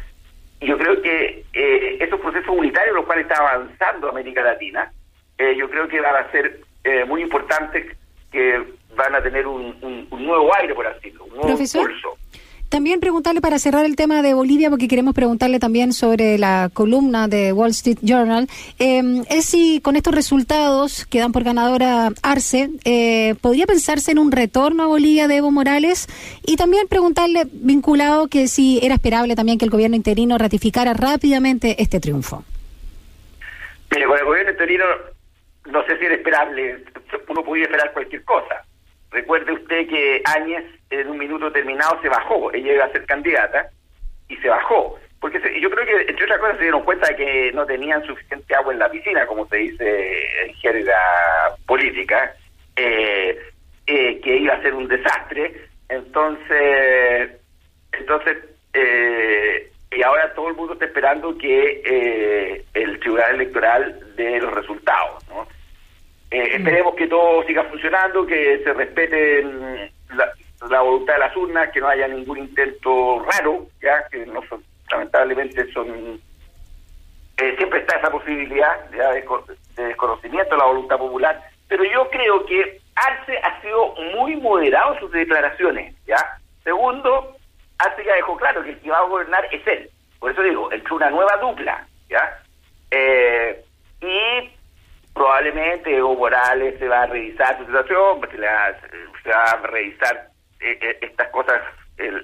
yo 0.60 0.76
creo 0.76 1.00
que 1.00 1.44
eh, 1.52 1.96
esos 2.00 2.20
procesos 2.20 2.54
unitarios, 2.56 2.94
los 2.94 3.06
cuales 3.06 3.26
está 3.26 3.40
avanzando 3.40 4.08
América 4.08 4.42
Latina, 4.42 4.92
eh, 5.38 5.54
yo 5.56 5.70
creo 5.70 5.88
que 5.88 6.00
van 6.00 6.16
a 6.16 6.30
ser 6.30 6.60
eh, 6.84 7.04
muy 7.04 7.22
importantes, 7.22 7.96
que 8.30 8.62
van 8.94 9.14
a 9.14 9.22
tener 9.22 9.46
un, 9.46 10.06
nuevo 10.10 10.54
aire, 10.56 10.74
por 10.74 10.86
así 10.86 10.96
decirlo, 10.96 11.24
un 11.24 11.36
nuevo 11.36 11.50
impulso. 11.50 12.18
También 12.90 13.02
preguntarle 13.02 13.40
para 13.40 13.60
cerrar 13.60 13.84
el 13.84 13.94
tema 13.94 14.20
de 14.20 14.34
Bolivia, 14.34 14.68
porque 14.68 14.88
queremos 14.88 15.14
preguntarle 15.14 15.60
también 15.60 15.92
sobre 15.92 16.38
la 16.38 16.70
columna 16.74 17.28
de 17.28 17.52
Wall 17.52 17.70
Street 17.70 17.98
Journal, 18.02 18.48
eh, 18.80 19.22
es 19.30 19.44
si 19.44 19.80
con 19.80 19.94
estos 19.94 20.12
resultados 20.12 21.06
que 21.06 21.20
dan 21.20 21.30
por 21.30 21.44
ganadora 21.44 22.08
Arce, 22.24 22.68
eh, 22.84 23.36
¿podría 23.40 23.66
pensarse 23.66 24.10
en 24.10 24.18
un 24.18 24.32
retorno 24.32 24.82
a 24.82 24.86
Bolivia 24.88 25.28
de 25.28 25.36
Evo 25.36 25.52
Morales? 25.52 26.08
Y 26.44 26.56
también 26.56 26.88
preguntarle, 26.88 27.44
vinculado, 27.52 28.26
que 28.26 28.48
si 28.48 28.80
era 28.82 28.96
esperable 28.96 29.36
también 29.36 29.56
que 29.56 29.66
el 29.66 29.70
gobierno 29.70 29.94
interino 29.94 30.36
ratificara 30.36 30.92
rápidamente 30.92 31.80
este 31.80 32.00
triunfo. 32.00 32.42
Mire, 33.92 34.06
con 34.06 34.18
el 34.18 34.24
gobierno 34.24 34.50
interino 34.50 34.84
no 35.66 35.86
sé 35.86 35.96
si 35.96 36.06
era 36.06 36.16
esperable, 36.16 36.82
uno 37.28 37.44
podía 37.44 37.66
esperar 37.66 37.92
cualquier 37.92 38.24
cosa. 38.24 38.64
Recuerde 39.10 39.52
usted 39.52 39.88
que 39.88 40.22
Áñez 40.24 40.64
en 40.90 41.08
un 41.08 41.18
minuto 41.18 41.50
terminado 41.50 42.00
se 42.00 42.08
bajó, 42.08 42.52
ella 42.52 42.74
iba 42.74 42.84
a 42.84 42.92
ser 42.92 43.04
candidata 43.06 43.68
y 44.28 44.36
se 44.36 44.48
bajó. 44.48 44.98
Porque 45.20 45.38
yo 45.60 45.70
creo 45.70 45.84
que, 45.84 46.10
entre 46.10 46.24
otras 46.24 46.38
cosas, 46.38 46.56
se 46.56 46.62
dieron 46.62 46.82
cuenta 46.82 47.08
de 47.08 47.16
que 47.16 47.52
no 47.52 47.66
tenían 47.66 48.04
suficiente 48.06 48.54
agua 48.54 48.72
en 48.72 48.78
la 48.78 48.90
piscina, 48.90 49.26
como 49.26 49.46
se 49.48 49.56
dice 49.58 50.44
en 50.44 50.54
jerga 50.54 50.96
política, 51.66 52.34
eh, 52.76 53.38
eh, 53.86 54.20
que 54.20 54.36
iba 54.36 54.54
a 54.54 54.62
ser 54.62 54.74
un 54.74 54.88
desastre. 54.88 55.68
Entonces, 55.88 57.32
entonces 57.92 58.38
eh, 58.72 59.70
y 59.90 60.02
ahora 60.02 60.32
todo 60.34 60.48
el 60.48 60.54
mundo 60.54 60.72
está 60.74 60.86
esperando 60.86 61.36
que 61.36 62.62
el 62.72 63.00
Tribunal 63.00 63.34
Electoral 63.34 64.14
dé 64.16 64.38
los 64.38 64.54
resultados. 64.54 65.28
¿no? 65.28 65.46
Esperemos 66.30 66.94
que 66.94 67.08
todo 67.08 67.42
siga 67.44 67.64
funcionando, 67.64 68.26
que 68.26 68.60
se 68.62 68.72
respeten 68.72 69.90
la, 70.14 70.32
la 70.68 70.80
voluntad 70.82 71.14
de 71.14 71.20
las 71.20 71.36
urnas, 71.36 71.70
que 71.70 71.80
no 71.80 71.88
haya 71.88 72.06
ningún 72.08 72.38
intento 72.38 73.24
raro, 73.24 73.66
ya 73.82 74.06
que 74.10 74.26
no 74.26 74.40
son, 74.48 74.62
lamentablemente 74.90 75.70
son 75.72 76.20
eh, 77.40 77.54
siempre 77.56 77.80
está 77.80 77.96
esa 77.96 78.10
posibilidad 78.10 78.84
de, 78.90 79.24
desconocimiento 79.76 80.50
de 80.50 80.58
la 80.58 80.66
voluntad 80.66 80.98
popular, 80.98 81.42
pero 81.68 81.84
yo 81.84 82.08
creo 82.10 82.44
que 82.44 82.80
Arce 82.94 83.38
ha 83.42 83.60
sido 83.62 83.94
muy 84.14 84.36
moderado 84.36 84.94
en 84.94 85.00
sus 85.00 85.10
declaraciones, 85.10 85.94
ya. 86.06 86.18
Segundo, 86.62 87.34
Arce 87.78 88.04
ya 88.04 88.14
dejó 88.14 88.36
claro 88.36 88.62
que 88.62 88.70
el 88.70 88.80
que 88.80 88.90
va 88.90 88.98
a 88.98 89.08
gobernar 89.08 89.46
es 89.52 89.66
él, 89.66 89.88
por 90.18 90.30
eso 90.30 90.42
digo, 90.42 90.70
entre 90.70 90.92
una 90.92 91.08
nueva 91.08 91.34
dupla, 91.38 91.86
ya. 92.10 92.42
Eh, 92.90 93.64
y 94.02 94.50
probablemente 95.14 95.94
Evo 95.94 96.14
Morales 96.14 96.78
se 96.78 96.88
va 96.88 97.02
a 97.02 97.06
revisar 97.06 97.58
su 97.58 97.66
situación, 97.66 98.20
porque 98.20 98.36
se 98.36 99.30
va 99.30 99.44
a 99.44 99.56
revisar 99.66 100.30
eh, 100.60 100.78
eh, 100.80 100.98
estas 101.00 101.28
cosas, 101.28 101.60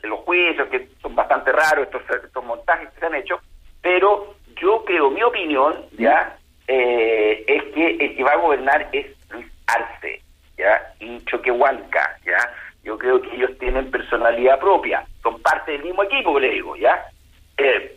los 0.03 0.21
juicios 0.21 0.69
que 0.69 0.89
son 1.03 1.15
bastante 1.15 1.53
raros, 1.53 1.87
estos, 1.87 2.03
estos 2.25 2.45
montajes 2.45 2.91
que 2.91 3.01
se 3.01 3.07
han 3.07 3.15
hecho, 3.15 3.41
pero 3.83 4.37
yo 4.61 4.85
creo, 4.85 5.11
mi 5.11 5.23
opinión, 5.23 5.87
ya, 5.99 6.37
eh, 6.67 7.45
es 7.47 7.63
que 7.75 7.91
el 8.05 8.17
que 8.17 8.25
va 8.25 8.33
a 8.33 8.39
gobernar 8.39 8.89
es 8.93 9.07
Luis 9.31 9.47
Arce, 9.67 10.23
ya, 10.57 10.93
y 11.01 11.23
Choquehuanca, 11.25 12.19
ya. 12.25 12.39
Yo 12.83 12.97
creo 12.97 13.21
que 13.21 13.35
ellos 13.35 13.51
tienen 13.59 13.91
personalidad 13.91 14.61
propia, 14.61 15.05
son 15.23 15.43
parte 15.43 15.73
del 15.73 15.83
mismo 15.83 16.05
equipo, 16.05 16.39
le 16.39 16.51
digo, 16.51 16.77
ya. 16.77 17.05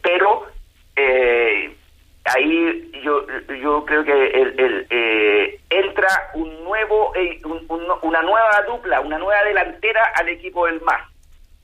pero 0.02 0.48
ahí 2.36 2.92
yo 3.04 3.26
yo 3.62 3.86
creo 3.86 4.04
que 4.04 4.12
el, 4.12 4.88
el 4.90 5.60
entra 5.70 6.30
un 6.34 6.64
nuevo 6.64 7.14
una 8.02 8.22
nueva 8.22 8.64
dupla 8.68 9.00
una 9.02 9.18
nueva 9.18 9.44
delantera 9.44 10.12
al 10.16 10.30
equipo 10.30 10.66
del 10.66 10.82
MAS 10.82 11.02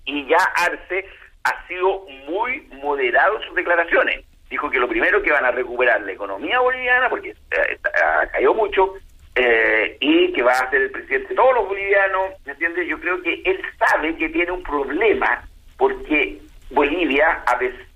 y 0.05 0.25
ya 0.27 0.37
Arce 0.55 1.05
ha 1.43 1.67
sido 1.67 2.05
muy 2.27 2.61
moderado 2.81 3.37
en 3.37 3.47
sus 3.47 3.55
declaraciones 3.55 4.25
dijo 4.49 4.69
que 4.69 4.79
lo 4.79 4.87
primero 4.87 5.21
que 5.21 5.31
van 5.31 5.45
a 5.45 5.51
recuperar 5.51 6.01
la 6.01 6.11
economía 6.11 6.59
boliviana 6.59 7.04
porque 7.15 7.29
eh, 7.29 7.79
ha 8.03 8.27
caído 8.27 8.53
mucho 8.53 8.93
eh, 9.35 9.95
y 10.01 10.33
que 10.33 10.43
va 10.43 10.51
a 10.51 10.69
ser 10.69 10.81
el 10.81 10.91
presidente 10.91 11.29
de 11.29 11.35
todos 11.35 11.53
los 11.55 11.67
bolivianos 11.67 12.31
¿me 12.45 12.51
entiendes? 12.51 12.87
yo 12.89 12.99
creo 12.99 13.21
que 13.21 13.41
él 13.45 13.61
sabe 13.79 14.15
que 14.17 14.27
tiene 14.29 14.51
un 14.51 14.63
problema 14.63 15.47
porque 15.77 16.41
Bolivia 16.71 17.41
a 17.45 17.55
veces 17.55 17.87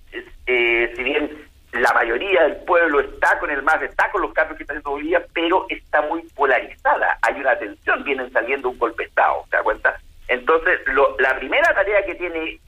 eh, 0.47 0.93
si 0.95 1.03
bien 1.03 1.29
la 1.73 1.93
mayoría 1.93 2.43
del 2.43 2.55
pueblo 2.65 2.99
está 3.01 3.37
con 3.39 3.51
el 3.51 3.61
MAS, 3.61 3.83
está 3.83 4.09
con 4.09 4.21
los 4.21 4.33
cambios 4.33 4.57
que 4.57 4.63
está 4.63 4.73
haciendo 4.73 4.91
Bolivia, 4.91 5.23
pero 5.33 5.67
está 5.69 6.01
muy 6.01 6.23
polarizada. 6.35 7.19
Hay 7.21 7.39
una 7.39 7.55
tensión, 7.59 8.03
vienen 8.03 8.31
saliendo 8.31 8.69
un 8.69 8.79
golpe 8.79 9.03
de 9.03 9.09
Estado, 9.09 9.45
¿te 9.51 9.57
das 9.57 9.63
cuenta? 9.63 9.99
Entonces, 10.27 10.79
la 11.19 11.37
primera 11.37 11.71
tarea 11.75 12.03
que 12.05 12.15
tiene 12.15 12.59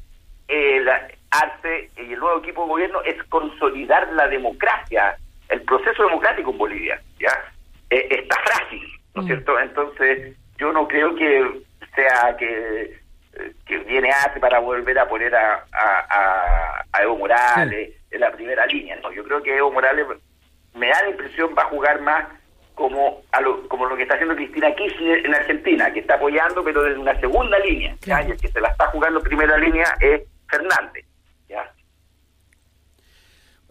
el 0.47 0.87
ARCE 1.31 1.89
y 1.97 2.13
el 2.13 2.19
nuevo 2.19 2.39
equipo 2.39 2.61
de 2.63 2.69
gobierno 2.69 3.01
es 3.03 3.23
consolidar 3.23 4.11
la 4.13 4.27
democracia, 4.27 5.17
el 5.51 5.61
proceso 5.63 6.03
democrático 6.03 6.51
en 6.51 6.57
Bolivia, 6.57 7.01
¿ya? 7.19 7.31
Eh, 7.89 8.07
está 8.09 8.35
frágil, 8.43 8.81
¿no 9.13 9.21
es 9.21 9.25
mm. 9.25 9.27
cierto? 9.27 9.59
Entonces, 9.59 10.37
yo 10.57 10.71
no 10.71 10.87
creo 10.87 11.13
que 11.15 11.61
sea 11.93 12.35
que, 12.37 12.97
que 13.65 13.77
viene 13.79 14.11
ARCE 14.11 14.39
para 14.39 14.59
volver 14.59 14.97
a 14.97 15.07
poner 15.07 15.35
a, 15.35 15.65
a, 15.73 17.01
Evo 17.01 17.17
Morales 17.17 17.91
en 18.11 18.19
la 18.19 18.31
primera 18.31 18.65
línea. 18.67 18.95
No, 19.01 19.11
yo 19.11 19.23
creo 19.23 19.41
que 19.41 19.57
Evo 19.57 19.71
Morales 19.71 20.05
me 20.73 20.87
da 20.87 21.03
la 21.03 21.09
impresión 21.09 21.53
va 21.57 21.63
a 21.63 21.69
jugar 21.69 22.01
más 22.01 22.25
como 22.75 23.21
a 23.31 23.41
lo, 23.41 23.67
como 23.67 23.85
lo 23.85 23.95
que 23.95 24.03
está 24.03 24.15
haciendo 24.15 24.35
Cristina 24.35 24.73
Kirchner 24.73 25.25
en 25.25 25.35
Argentina, 25.35 25.91
que 25.91 25.99
está 25.99 26.15
apoyando 26.15 26.63
pero 26.63 26.83
desde 26.83 26.99
una 26.99 27.19
segunda 27.19 27.59
línea. 27.59 27.95
Y 28.05 28.31
el 28.31 28.39
que 28.39 28.47
se 28.47 28.61
la 28.61 28.69
está 28.69 28.87
jugando 28.87 29.19
en 29.19 29.25
primera 29.25 29.57
línea 29.57 29.95
es 29.99 30.21
Fernández. 30.49 31.05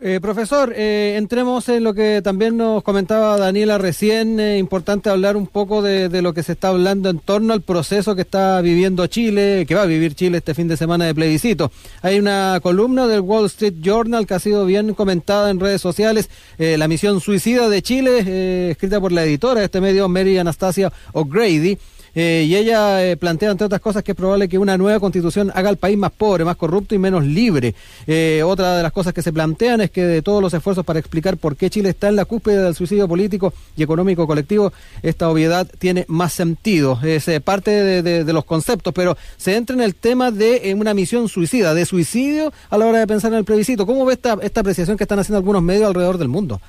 Eh, 0.03 0.19
profesor, 0.19 0.73
eh, 0.75 1.17
entremos 1.19 1.69
en 1.69 1.85
lo 1.85 1.93
que 1.93 2.23
también 2.25 2.57
nos 2.57 2.83
comentaba 2.83 3.37
Daniela 3.37 3.77
recién. 3.77 4.41
Eh, 4.41 4.57
importante 4.57 5.11
hablar 5.11 5.37
un 5.37 5.47
poco 5.47 5.83
de, 5.83 6.09
de, 6.09 6.23
lo 6.23 6.33
que 6.33 6.43
se 6.43 6.53
está 6.53 6.69
hablando 6.69 7.11
en 7.11 7.19
torno 7.19 7.53
al 7.53 7.61
proceso 7.61 8.15
que 8.15 8.23
está 8.23 8.63
viviendo 8.63 9.07
Chile, 9.09 9.67
que 9.69 9.75
va 9.75 9.83
a 9.83 9.87
vivir 9.87 10.15
Chile 10.15 10.39
este 10.39 10.55
fin 10.55 10.69
de 10.69 10.79
semana 10.79 11.05
de 11.05 11.15
plebiscito. 11.15 11.71
Hay 12.01 12.19
una 12.19 12.61
columna 12.63 13.07
del 13.09 13.21
Wall 13.21 13.45
Street 13.45 13.75
Journal 13.83 14.27
que 14.27 14.33
ha 14.33 14.39
sido 14.39 14.65
bien 14.65 14.95
comentada 14.95 15.51
en 15.51 15.61
redes 15.61 15.83
sociales, 15.83 16.31
eh, 16.57 16.79
La 16.79 16.89
misión 16.89 17.21
suicida 17.21 17.69
de 17.69 17.83
Chile, 17.83 18.71
escrita 18.71 19.01
por 19.03 19.13
la 19.13 19.25
editora 19.25 19.61
de 19.61 19.67
este 19.67 19.83
medio, 19.83 20.09
Mary 20.09 20.39
Anastasia 20.39 20.91
O'Grady. 21.13 21.77
Eh, 22.15 22.45
y 22.49 22.57
ella 22.57 23.05
eh, 23.05 23.17
plantea, 23.17 23.51
entre 23.51 23.67
otras 23.67 23.81
cosas, 23.81 24.03
que 24.03 24.13
es 24.13 24.17
probable 24.17 24.49
que 24.49 24.59
una 24.59 24.77
nueva 24.77 25.01
constitución 25.01 25.51
haga 25.55 25.69
al 25.69 25.77
país 25.77 25.97
más 25.97 26.13
pobre, 26.13 26.45
más 26.45 26.57
corrupto 26.57 26.95
y 26.95 26.99
menos 26.99 27.25
libre. 27.25 27.75
Eh, 28.07 28.43
otra 28.45 28.77
de 28.77 28.83
las 28.83 28.93
cosas 28.93 29.13
que 29.13 29.23
se 29.23 29.33
plantean 29.33 29.81
es 29.81 29.91
que 29.91 30.05
de 30.05 30.23
todos 30.23 30.43
los 30.43 30.53
esfuerzos 30.55 30.85
para 30.85 30.99
explicar 30.99 31.37
por 31.37 31.57
qué 31.57 31.71
Chile 31.71 31.91
está 31.91 32.09
en 32.09 32.17
la 32.17 32.25
cúspide 32.25 32.63
del 32.63 32.75
suicidio 32.75 33.09
político 33.09 33.53
y 33.77 33.83
económico 33.83 34.27
colectivo, 34.27 34.73
esta 35.03 35.29
obviedad 35.29 35.67
tiene 35.79 36.05
más 36.09 36.33
sentido. 36.33 36.99
Es 37.03 37.29
parte 37.43 37.71
de, 38.03 38.31
los 38.31 38.45
conceptos, 38.45 38.95
pero 38.95 39.17
se 39.37 39.57
entra 39.57 39.75
en 39.75 39.83
el 39.83 39.95
tema 39.95 40.31
de 40.31 40.75
una 40.77 40.95
misión 40.95 41.29
suicida, 41.29 41.75
de 41.75 41.85
suicidio 41.85 42.53
a 42.69 42.79
la 42.79 42.87
hora 42.87 43.01
de 43.01 43.07
pensar 43.07 43.33
en 43.33 43.39
el 43.39 43.45
plebiscito. 43.45 43.87
¿Cómo 43.87 44.05
ve 44.05 44.15
esta 44.15 44.61
apreciación 44.61 44.97
que 44.97 45.05
están 45.05 45.19
haciendo 45.19 45.39
algunos 45.39 45.63
medios 45.63 45.89
alrededor 45.89 46.19
del 46.19 46.29
mundo? 46.29 46.61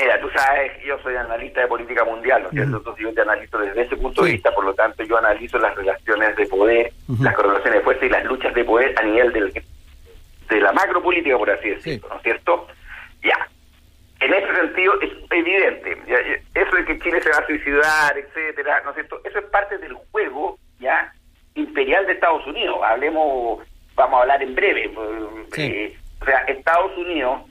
Mira, 0.00 0.20
tú 0.20 0.28
sabes, 0.30 0.72
yo 0.84 0.98
soy 1.00 1.16
analista 1.16 1.60
de 1.60 1.66
política 1.66 2.04
mundial, 2.04 2.42
¿no 2.42 2.48
es 2.48 2.54
cierto? 2.54 2.76
Entonces 2.76 3.04
yo 3.04 3.12
te 3.14 3.22
analizo 3.22 3.58
desde 3.58 3.82
ese 3.82 3.96
punto 3.96 4.22
de 4.22 4.32
vista, 4.32 4.54
por 4.54 4.64
lo 4.64 4.74
tanto 4.74 5.02
yo 5.02 5.18
analizo 5.18 5.58
las 5.58 5.74
relaciones 5.74 6.36
de 6.36 6.46
poder, 6.46 6.92
las 7.20 7.34
correlaciones 7.34 7.80
de 7.80 7.84
fuerza 7.84 8.06
y 8.06 8.08
las 8.10 8.24
luchas 8.24 8.54
de 8.54 8.64
poder 8.64 8.94
a 8.98 9.02
nivel 9.02 9.32
del, 9.32 9.52
de 9.52 10.60
la 10.60 10.72
macropolítica, 10.72 11.36
por 11.36 11.50
así 11.50 11.70
decirlo, 11.70 12.08
¿no 12.08 12.16
es 12.16 12.22
cierto? 12.22 12.68
Ya. 13.22 13.48
En 14.20 14.34
ese 14.34 14.54
sentido 14.54 15.00
es 15.00 15.10
evidente, 15.30 15.96
eso 16.54 16.76
de 16.76 16.84
que 16.84 16.98
Chile 17.00 17.20
se 17.22 17.30
va 17.30 17.38
a 17.38 17.46
suicidar, 17.46 18.18
etcétera, 18.18 18.82
¿no 18.84 18.90
es 18.90 18.96
cierto? 18.96 19.20
Eso 19.24 19.38
es 19.38 19.44
parte 19.46 19.78
del 19.78 19.94
juego, 19.94 20.58
¿ya? 20.78 21.12
Imperial 21.54 22.06
de 22.06 22.12
Estados 22.12 22.46
Unidos. 22.46 22.78
Hablemos, 22.84 23.64
vamos 23.94 24.18
a 24.18 24.22
hablar 24.22 24.42
en 24.42 24.54
breve. 24.54 24.92
Eh, 25.56 25.96
o 26.20 26.24
sea, 26.24 26.38
Estados 26.40 26.96
Unidos 26.96 27.42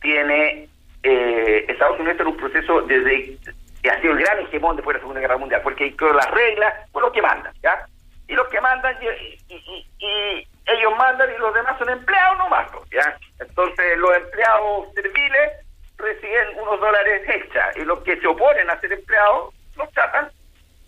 tiene 0.00 0.68
eh, 1.08 1.64
Estados 1.68 2.00
Unidos 2.00 2.18
en 2.20 2.26
un 2.26 2.36
proceso 2.36 2.82
desde 2.82 3.38
que 3.80 3.90
ha 3.90 4.00
sido 4.00 4.14
el 4.14 4.18
gran 4.18 4.40
hegemón 4.40 4.74
después 4.74 4.94
de 4.94 4.98
la 4.98 5.02
Segunda 5.02 5.20
Guerra 5.20 5.36
Mundial, 5.38 5.60
porque 5.62 5.94
las 6.00 6.30
reglas, 6.32 6.74
pues 6.90 7.00
los 7.04 7.12
que 7.12 7.22
mandan, 7.22 7.54
¿ya? 7.62 7.86
Y 8.26 8.34
los 8.34 8.48
que 8.48 8.60
mandan, 8.60 8.96
y, 9.00 10.48
ellos 10.66 10.96
mandan 10.98 11.30
y 11.32 11.38
los 11.38 11.54
demás 11.54 11.78
son 11.78 11.90
empleados 11.90 12.38
nomás, 12.38 12.68
¿ya? 12.90 13.16
Entonces 13.38 13.96
los 13.98 14.16
empleados 14.16 14.92
serviles 14.94 15.52
reciben 15.96 16.58
unos 16.60 16.80
dólares 16.80 17.22
extra 17.28 17.70
y 17.76 17.84
los 17.84 18.00
que 18.00 18.16
se 18.16 18.26
oponen 18.26 18.68
a 18.68 18.80
ser 18.80 18.92
empleados 18.92 19.54
los 19.76 19.88
tratan 19.92 20.28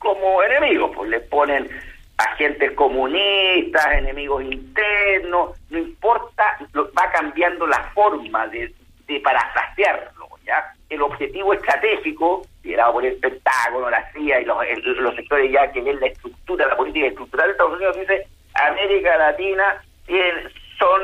como 0.00 0.42
enemigos, 0.42 0.90
pues 0.96 1.10
le 1.10 1.20
ponen 1.20 1.70
agentes 2.16 2.72
comunistas, 2.72 3.86
enemigos 3.92 4.42
internos, 4.42 5.56
no 5.70 5.78
importa, 5.78 6.58
va 6.76 7.12
cambiando 7.12 7.68
la 7.68 7.84
forma 7.94 8.48
de, 8.48 8.74
de 9.08 9.20
parafrasearlo, 9.20 10.28
¿ya? 10.44 10.72
El 10.88 11.02
objetivo 11.02 11.54
estratégico, 11.54 12.42
liderado 12.62 12.92
por 12.94 13.04
el 13.04 13.16
Pentágono, 13.16 13.90
la 13.90 14.10
CIA 14.12 14.40
y 14.40 14.44
los, 14.44 14.56
los 14.98 15.14
sectores 15.16 15.50
ya 15.50 15.72
que 15.72 15.80
ven 15.80 15.98
la 15.98 16.06
estructura, 16.06 16.68
la 16.68 16.76
política 16.76 17.06
estructural 17.06 17.46
de 17.46 17.52
Estados 17.52 17.76
Unidos, 17.76 17.96
dice 17.98 18.26
América 18.54 19.16
Latina 19.16 19.82
son 20.78 21.02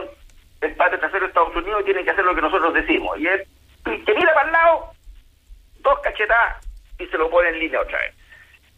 el 0.61 0.75
patio 0.77 0.99
trasero 0.99 1.21
de 1.21 1.27
Estados 1.27 1.57
Unidos 1.57 1.83
y 1.83 1.85
tienen 1.85 2.05
que 2.05 2.11
hacer 2.11 2.25
lo 2.25 2.35
que 2.35 2.41
nosotros 2.41 2.73
decimos. 2.75 3.19
Y 3.19 3.27
es 3.27 3.43
que 3.85 4.15
mira 4.15 4.33
para 4.33 4.47
el 4.47 4.53
lado, 4.53 4.93
dos 5.81 5.99
cachetadas 6.01 6.67
y 6.99 7.07
se 7.07 7.19
lo 7.19 7.29
pone 7.31 7.51
en 7.51 7.59
línea 7.59 7.81
otra 7.81 7.99
vez. 7.99 8.15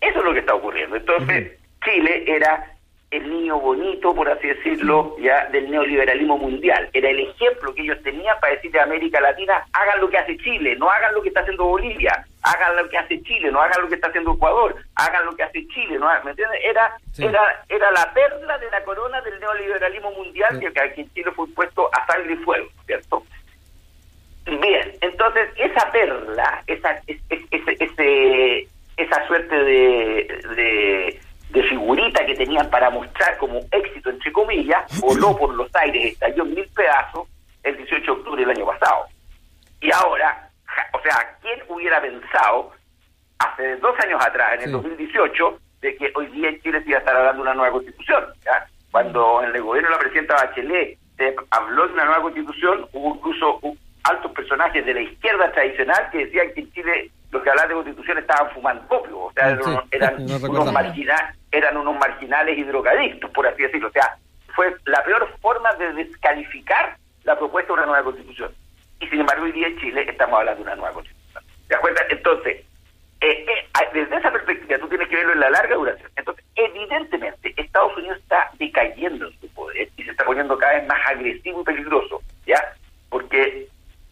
Eso 0.00 0.18
es 0.18 0.24
lo 0.24 0.32
que 0.32 0.40
está 0.40 0.54
ocurriendo. 0.54 0.96
Entonces, 0.96 1.58
Chile 1.84 2.24
era 2.26 2.75
el 3.10 3.30
niño 3.30 3.60
bonito, 3.60 4.14
por 4.14 4.28
así 4.28 4.48
decirlo, 4.48 5.16
ya 5.18 5.46
del 5.46 5.70
neoliberalismo 5.70 6.38
mundial. 6.38 6.90
Era 6.92 7.08
el 7.08 7.20
ejemplo 7.20 7.72
que 7.74 7.82
ellos 7.82 8.02
tenían 8.02 8.38
para 8.40 8.54
decirle 8.54 8.80
a 8.80 8.84
América 8.84 9.20
Latina, 9.20 9.64
hagan 9.72 10.00
lo 10.00 10.10
que 10.10 10.18
hace 10.18 10.36
Chile, 10.38 10.74
no 10.76 10.90
hagan 10.90 11.14
lo 11.14 11.22
que 11.22 11.28
está 11.28 11.40
haciendo 11.40 11.66
Bolivia, 11.66 12.26
hagan 12.42 12.76
lo 12.76 12.88
que 12.88 12.98
hace 12.98 13.22
Chile, 13.22 13.50
no 13.52 13.60
hagan 13.60 13.82
lo 13.82 13.88
que 13.88 13.94
está 13.94 14.08
haciendo 14.08 14.34
Ecuador, 14.34 14.74
hagan 14.96 15.24
lo 15.24 15.36
que 15.36 15.42
hace 15.44 15.66
Chile, 15.68 15.98
¿no? 15.98 16.08
¿me 16.24 16.30
entiendes? 16.30 16.60
Era, 16.64 16.96
era, 17.18 17.64
era 17.68 17.90
la 17.92 18.12
perla 18.12 18.58
de 18.58 18.70
la 18.70 18.82
corona 18.82 19.20
del 19.20 19.38
neoliberalismo 19.38 20.10
mundial 20.10 20.58
que 20.58 20.80
aquí 20.80 21.02
en 21.02 21.12
Chile 21.14 21.30
fue 21.32 21.46
puesto 21.48 21.88
a 21.92 22.06
sangre 22.06 22.34
y 22.34 22.36
fuego, 22.38 22.68
¿cierto? 22.86 23.22
Bien, 24.46 24.92
entonces 25.00 25.48
esa 25.56 25.90
perla, 25.90 26.62
esa, 26.66 27.00
ese, 27.08 28.68
esa 28.96 29.26
suerte 29.26 29.56
de 29.56 30.26
de 30.56 30.85
tenían 32.56 32.70
para 32.70 32.90
mostrar 32.90 33.36
como 33.38 33.60
éxito, 33.70 34.10
entre 34.10 34.32
comillas, 34.32 35.00
voló 35.00 35.36
por 35.36 35.54
los 35.54 35.68
aires, 35.74 36.12
estalló 36.12 36.44
en 36.44 36.54
mil 36.54 36.68
pedazos 36.74 37.28
el 37.62 37.76
18 37.76 38.04
de 38.04 38.10
octubre 38.10 38.40
del 38.40 38.50
año 38.50 38.66
pasado. 38.66 39.06
Y 39.80 39.90
ahora, 39.92 40.48
o 40.92 41.00
sea, 41.00 41.36
¿quién 41.42 41.60
hubiera 41.68 42.00
pensado 42.00 42.72
hace 43.38 43.76
dos 43.76 43.94
años 44.00 44.24
atrás, 44.24 44.54
en 44.54 44.62
el 44.62 44.72
2018, 44.72 45.58
de 45.80 45.96
que 45.96 46.12
hoy 46.14 46.26
día 46.28 46.48
en 46.48 46.60
Chile 46.62 46.82
se 46.82 46.88
iba 46.88 46.98
a 46.98 47.00
estar 47.00 47.16
hablando 47.16 47.42
de 47.42 47.42
una 47.42 47.54
nueva 47.54 47.72
constitución? 47.72 48.24
Cuando 48.90 49.42
en 49.42 49.54
el 49.54 49.62
gobierno 49.62 49.90
de 49.90 49.96
la 49.96 50.00
presidenta 50.00 50.34
Bachelet 50.34 50.98
se 51.16 51.34
habló 51.50 51.86
de 51.86 51.94
una 51.94 52.04
nueva 52.04 52.22
constitución, 52.22 52.86
hubo 52.92 53.16
incluso 53.16 53.60
altos 54.04 54.32
personajes 54.32 54.86
de 54.86 54.94
la 54.94 55.00
izquierda 55.00 55.52
tradicional 55.52 56.08
que 56.10 56.24
decían 56.24 56.46
que 56.54 56.60
en 56.60 56.72
Chile 56.72 57.10
los 57.30 57.42
que 57.42 57.50
hablaban 57.50 57.68
de 57.70 57.74
constitución 57.74 58.18
estaban 58.18 58.50
fumando 58.52 58.86
copio, 58.86 59.18
o 59.18 59.32
sea, 59.32 59.58
eran, 59.90 60.22
unos, 60.48 60.72
marginales, 60.72 61.36
eran 61.56 61.76
unos 61.76 61.96
marginales 61.98 62.58
y 62.58 62.62
drogadictos, 62.64 63.30
por 63.30 63.46
así 63.46 63.62
decirlo. 63.62 63.88
O 63.88 63.92
sea, 63.92 64.16
fue 64.54 64.74
la 64.84 65.02
peor 65.04 65.28
forma 65.40 65.72
de 65.74 65.92
descalificar 65.92 66.96
la 67.24 67.38
propuesta 67.38 67.68
de 67.68 67.72
una 67.74 67.86
nueva 67.86 68.04
constitución. 68.04 68.52
Y 69.00 69.06
sin 69.08 69.20
embargo, 69.20 69.44
hoy 69.44 69.52
día 69.52 69.68
en 69.68 69.78
Chile 69.78 70.04
estamos 70.08 70.38
hablando 70.38 70.62
de 70.62 70.68
una 70.68 70.76
nueva 70.76 70.92
constitución. 70.92 71.44
¿Te 71.68 71.76
acuerdas? 71.76 72.04
Entonces, 72.08 72.64
eh, 73.20 73.46
eh, 73.48 73.88
desde 73.92 74.16
esa 74.16 74.30
perspectiva, 74.30 74.78
tú 74.78 74.88
tienes 74.88 75.08
que 75.08 75.16
verlo 75.16 75.32
en 75.32 75.40
la 75.40 75.50
larga 75.50 75.74
duración. 75.74 76.10
Entonces, 76.16 76.44
evidentemente, 76.54 77.54
Estados 77.56 77.96
Unidos 77.96 78.18
está 78.18 78.50
decayendo 78.58 79.26
en 79.26 79.40
su 79.40 79.48
poder 79.54 79.88
y 79.96 80.02
se 80.04 80.10
está 80.10 80.24
poniendo 80.24 80.56
cada 80.58 80.74
vez 80.74 80.86
más 80.86 81.00
agresivo 81.08 81.62
y 81.62 81.64
peligroso, 81.64 82.22
¿ya? 82.46 82.62
Porque 83.08 83.68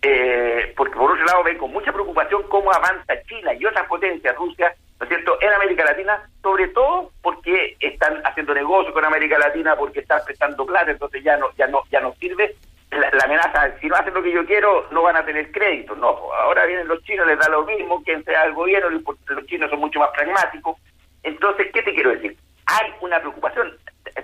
eh, 0.06 0.72
porque 0.76 0.96
por 0.96 1.12
otro 1.12 1.24
lado 1.24 1.42
ven 1.44 1.56
con 1.56 1.72
mucha 1.72 1.90
preocupación 1.90 2.42
cómo 2.48 2.70
avanza 2.70 3.22
China 3.26 3.54
y 3.54 3.64
otras 3.64 3.86
potencias, 3.88 4.36
Rusia, 4.36 4.74
¿no 5.04 5.10
es 5.10 5.16
cierto?, 5.16 5.38
en 5.42 5.52
América 5.52 5.84
Latina, 5.84 6.22
sobre 6.42 6.68
todo 6.68 7.10
porque 7.22 7.76
están 7.80 8.22
haciendo 8.24 8.54
negocio 8.54 8.92
con 8.92 9.04
América 9.04 9.38
Latina, 9.38 9.76
porque 9.76 10.00
están 10.00 10.22
prestando 10.24 10.64
plata, 10.64 10.90
entonces 10.90 11.22
ya 11.22 11.36
no, 11.36 11.50
ya 11.56 11.66
no, 11.66 11.82
ya 11.90 12.00
no 12.00 12.14
sirve 12.14 12.54
la, 12.90 13.08
amenaza, 13.24 13.76
si 13.80 13.88
no 13.88 13.96
hacen 13.96 14.14
lo 14.14 14.22
que 14.22 14.32
yo 14.32 14.46
quiero, 14.46 14.86
no 14.92 15.02
van 15.02 15.16
a 15.16 15.24
tener 15.24 15.50
crédito. 15.50 15.94
No, 15.96 16.18
pues, 16.18 16.30
ahora 16.40 16.64
vienen 16.64 16.88
los 16.88 17.02
chinos, 17.02 17.26
les 17.26 17.38
da 17.38 17.48
lo 17.48 17.64
mismo, 17.64 18.02
quien 18.02 18.24
sea 18.24 18.44
el 18.44 18.54
gobierno, 18.54 18.88
los 18.90 19.46
chinos 19.46 19.68
son 19.68 19.80
mucho 19.80 19.98
más 19.98 20.10
pragmáticos. 20.10 20.78
Entonces, 21.22 21.70
¿qué 21.72 21.82
te 21.82 21.92
quiero 21.92 22.10
decir? 22.10 22.36
Hay 22.66 22.94
una 23.00 23.18
preocupación 23.18 23.76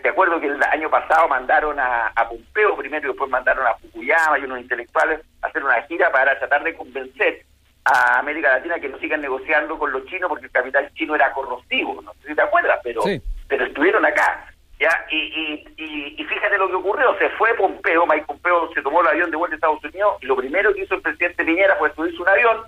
te 0.03 0.09
acuerdo 0.09 0.41
que 0.41 0.47
el 0.47 0.63
año 0.63 0.89
pasado 0.89 1.29
mandaron 1.29 1.79
a, 1.79 2.07
a 2.15 2.29
Pompeo 2.29 2.77
primero 2.77 3.09
y 3.09 3.11
después 3.11 3.29
mandaron 3.29 3.67
a 3.67 3.75
Fukuyama 3.75 4.39
y 4.39 4.45
unos 4.45 4.61
intelectuales 4.61 5.21
a 5.43 5.49
hacer 5.49 5.65
una 5.65 5.83
gira 5.83 6.11
para 6.13 6.39
tratar 6.39 6.63
de 6.63 6.75
convencer 6.75 7.45
a 7.91 8.19
América 8.21 8.53
Latina 8.53 8.79
que 8.79 8.89
no 8.89 8.99
sigan 8.99 9.21
negociando 9.21 9.79
con 9.79 9.91
los 9.91 10.05
chinos 10.07 10.29
porque 10.29 10.47
el 10.47 10.53
capital 10.53 10.93
chino 10.95 11.15
era 11.15 11.33
corrosivo, 11.33 12.01
no 12.03 12.13
sé 12.15 12.29
si 12.29 12.35
te 12.35 12.43
acuerdas, 12.43 12.79
pero 12.85 13.03
pero 13.49 13.65
estuvieron 13.65 14.05
acá. 14.07 14.47
ya 14.79 14.91
y, 15.11 15.65
y, 15.77 16.15
y, 16.17 16.25
fíjate 16.25 16.57
lo 16.57 16.69
que 16.69 16.77
ocurrió, 16.77 17.17
se 17.19 17.29
fue 17.31 17.53
Pompeo, 17.55 18.07
Mike 18.07 18.27
Pompeo 18.27 18.73
se 18.73 18.83
tomó 18.83 19.01
el 19.01 19.09
avión 19.09 19.31
de 19.31 19.37
vuelta 19.37 19.55
a 19.55 19.57
Estados 19.57 19.85
Unidos 19.85 20.19
y 20.21 20.27
lo 20.27 20.37
primero 20.37 20.73
que 20.73 20.83
hizo 20.83 20.95
el 20.95 21.03
presidente 21.03 21.45
Piñera 21.45 21.75
fue 21.77 21.93
subirse 21.95 22.23
un 22.23 22.29
avión 22.29 22.63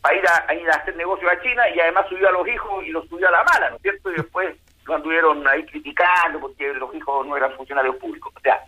para 0.00 0.16
ir 0.16 0.24
a, 0.26 0.54
ir 0.54 0.70
a 0.70 0.76
hacer 0.76 0.96
negocios 0.96 1.30
a 1.30 1.42
China 1.42 1.62
y 1.74 1.80
además 1.80 2.06
subió 2.08 2.28
a 2.28 2.32
los 2.32 2.46
hijos 2.48 2.84
y 2.86 2.90
los 2.90 3.08
subió 3.08 3.28
a 3.28 3.32
la 3.32 3.44
mala, 3.44 3.70
¿no 3.70 3.76
es 3.76 3.82
cierto? 3.82 4.10
Y 4.12 4.14
después 4.14 4.56
lo 4.86 4.94
anduvieron 4.94 5.46
ahí 5.48 5.64
criticando 5.66 6.40
porque 6.40 6.72
los 6.74 6.94
hijos 6.94 7.26
no 7.26 7.36
eran 7.36 7.52
funcionarios 7.52 7.96
públicos. 7.96 8.32
O 8.34 8.40
sea, 8.40 8.62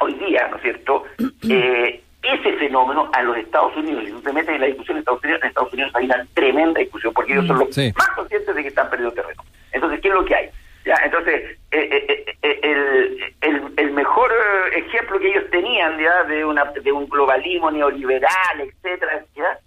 hoy 0.00 0.14
día, 0.14 0.46
¿no 0.48 0.56
es 0.56 0.62
cierto? 0.62 1.04
Eh, 1.48 2.02
ese 2.22 2.52
fenómeno 2.58 3.10
a 3.12 3.22
los 3.22 3.36
Estados 3.36 3.76
Unidos, 3.76 4.04
si 4.04 4.10
tú 4.10 4.20
te 4.20 4.32
metes 4.32 4.54
en 4.54 4.60
la 4.60 4.66
discusión 4.66 4.96
en 4.96 5.00
Estados 5.00 5.22
Unidos, 5.22 5.42
en 5.42 5.48
Estados 5.48 5.72
Unidos 5.72 5.92
hay 5.94 6.04
una 6.04 6.26
tremenda 6.34 6.80
discusión 6.80 7.12
porque 7.14 7.32
ellos 7.32 7.46
son 7.46 7.58
los 7.58 7.76
más 7.76 8.08
conscientes 8.14 8.54
de 8.54 8.62
que 8.62 8.68
están 8.68 8.90
perdiendo 8.90 9.14
terreno. 9.14 9.42
Entonces, 9.72 10.00
¿qué 10.00 10.08
es 10.08 10.14
lo 10.14 10.24
que 10.24 10.34
hay? 10.34 10.50
¿Ya? 10.84 10.94
Entonces, 11.04 11.58
eh, 11.70 12.36
eh, 12.42 13.34
el, 13.42 13.62
el, 13.76 13.90
mejor 13.92 14.30
ejemplo 14.74 15.18
que 15.18 15.28
ellos 15.28 15.44
tenían 15.50 15.98
¿ya? 15.98 16.24
De, 16.24 16.44
una, 16.44 16.64
de 16.64 16.92
un 16.92 17.08
globalismo 17.08 17.70
neoliberal, 17.70 18.60
etcétera, 18.60 19.24
¿ya? 19.34 19.58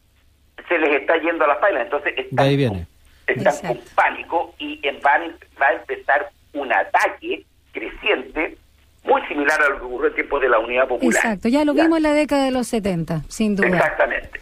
se 0.68 0.78
les 0.78 1.02
está 1.02 1.18
yendo 1.18 1.46
a 1.46 1.48
las 1.48 1.58
pailas. 1.58 1.84
Entonces, 1.84 2.14
están, 2.18 2.46
ahí 2.46 2.58
viene 2.58 2.88
están 3.28 3.76
con 3.76 3.80
pánico 3.96 4.54
y 4.58 4.82
va 5.04 5.68
a 5.68 5.74
empezar 5.74 6.30
un 6.54 6.72
ataque 6.72 7.46
creciente 7.72 8.58
muy 9.04 9.22
similar 9.28 9.62
a 9.62 9.70
lo 9.70 9.80
que 9.80 9.86
ocurrió 9.86 10.08
en 10.10 10.16
tiempos 10.16 10.42
de 10.42 10.50
la 10.50 10.60
Unidad 10.60 10.88
Popular. 10.88 11.16
Exacto, 11.16 11.50
ya 11.50 11.66
lo 11.66 11.74
vimos 11.74 11.98
en 11.98 12.04
la 12.04 12.14
década 12.14 12.46
de 12.46 12.52
los 12.52 12.68
70, 12.68 13.24
sin 13.28 13.56
duda. 13.56 13.68
Exactamente. 13.68 14.33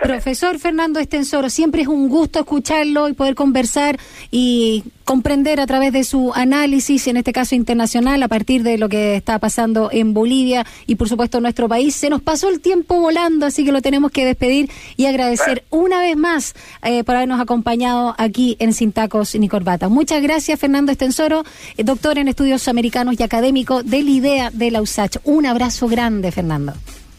Profesor 0.00 0.58
Fernando 0.58 1.00
Estensoro, 1.00 1.50
siempre 1.50 1.82
es 1.82 1.88
un 1.88 2.08
gusto 2.08 2.38
escucharlo 2.38 3.08
y 3.08 3.12
poder 3.12 3.34
conversar 3.34 3.98
y 4.30 4.84
comprender 5.04 5.60
a 5.60 5.66
través 5.66 5.92
de 5.92 6.04
su 6.04 6.32
análisis, 6.34 7.06
en 7.06 7.16
este 7.16 7.32
caso 7.32 7.54
internacional, 7.54 8.22
a 8.22 8.28
partir 8.28 8.62
de 8.62 8.78
lo 8.78 8.88
que 8.88 9.16
está 9.16 9.38
pasando 9.38 9.88
en 9.92 10.14
Bolivia 10.14 10.66
y 10.86 10.96
por 10.96 11.08
supuesto 11.08 11.38
en 11.38 11.42
nuestro 11.42 11.68
país. 11.68 11.94
Se 11.94 12.10
nos 12.10 12.22
pasó 12.22 12.48
el 12.48 12.60
tiempo 12.60 13.00
volando, 13.00 13.46
así 13.46 13.64
que 13.64 13.72
lo 13.72 13.82
tenemos 13.82 14.10
que 14.10 14.24
despedir 14.24 14.70
y 14.96 15.06
agradecer 15.06 15.64
una 15.70 16.00
vez 16.00 16.16
más 16.16 16.54
eh, 16.82 17.04
por 17.04 17.16
habernos 17.16 17.40
acompañado 17.40 18.14
aquí 18.18 18.56
en 18.58 18.72
Sin 18.72 18.92
Tacos 18.92 19.34
ni 19.34 19.48
Corbata. 19.48 19.88
Muchas 19.88 20.22
gracias, 20.22 20.58
Fernando 20.58 20.92
Estensoro, 20.92 21.44
eh, 21.76 21.84
doctor 21.84 22.18
en 22.18 22.28
estudios 22.28 22.66
americanos 22.68 23.16
y 23.18 23.22
académico 23.22 23.82
del 23.82 24.08
IDEA 24.08 24.50
de 24.52 24.70
la 24.70 24.82
USACH. 24.82 25.18
Un 25.24 25.46
abrazo 25.46 25.88
grande, 25.88 26.32
Fernando. 26.32 26.74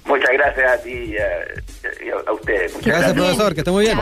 Muchas 0.07 0.31
gracias 0.33 0.71
a 0.71 0.81
ti 0.81 0.89
y 0.91 1.17
a, 1.17 2.31
ustedes. 2.31 2.73
gracias, 2.83 3.13
profesor, 3.13 3.53
que 3.53 3.61
esté 3.61 3.71
muy 3.71 3.85
bien. 3.85 3.97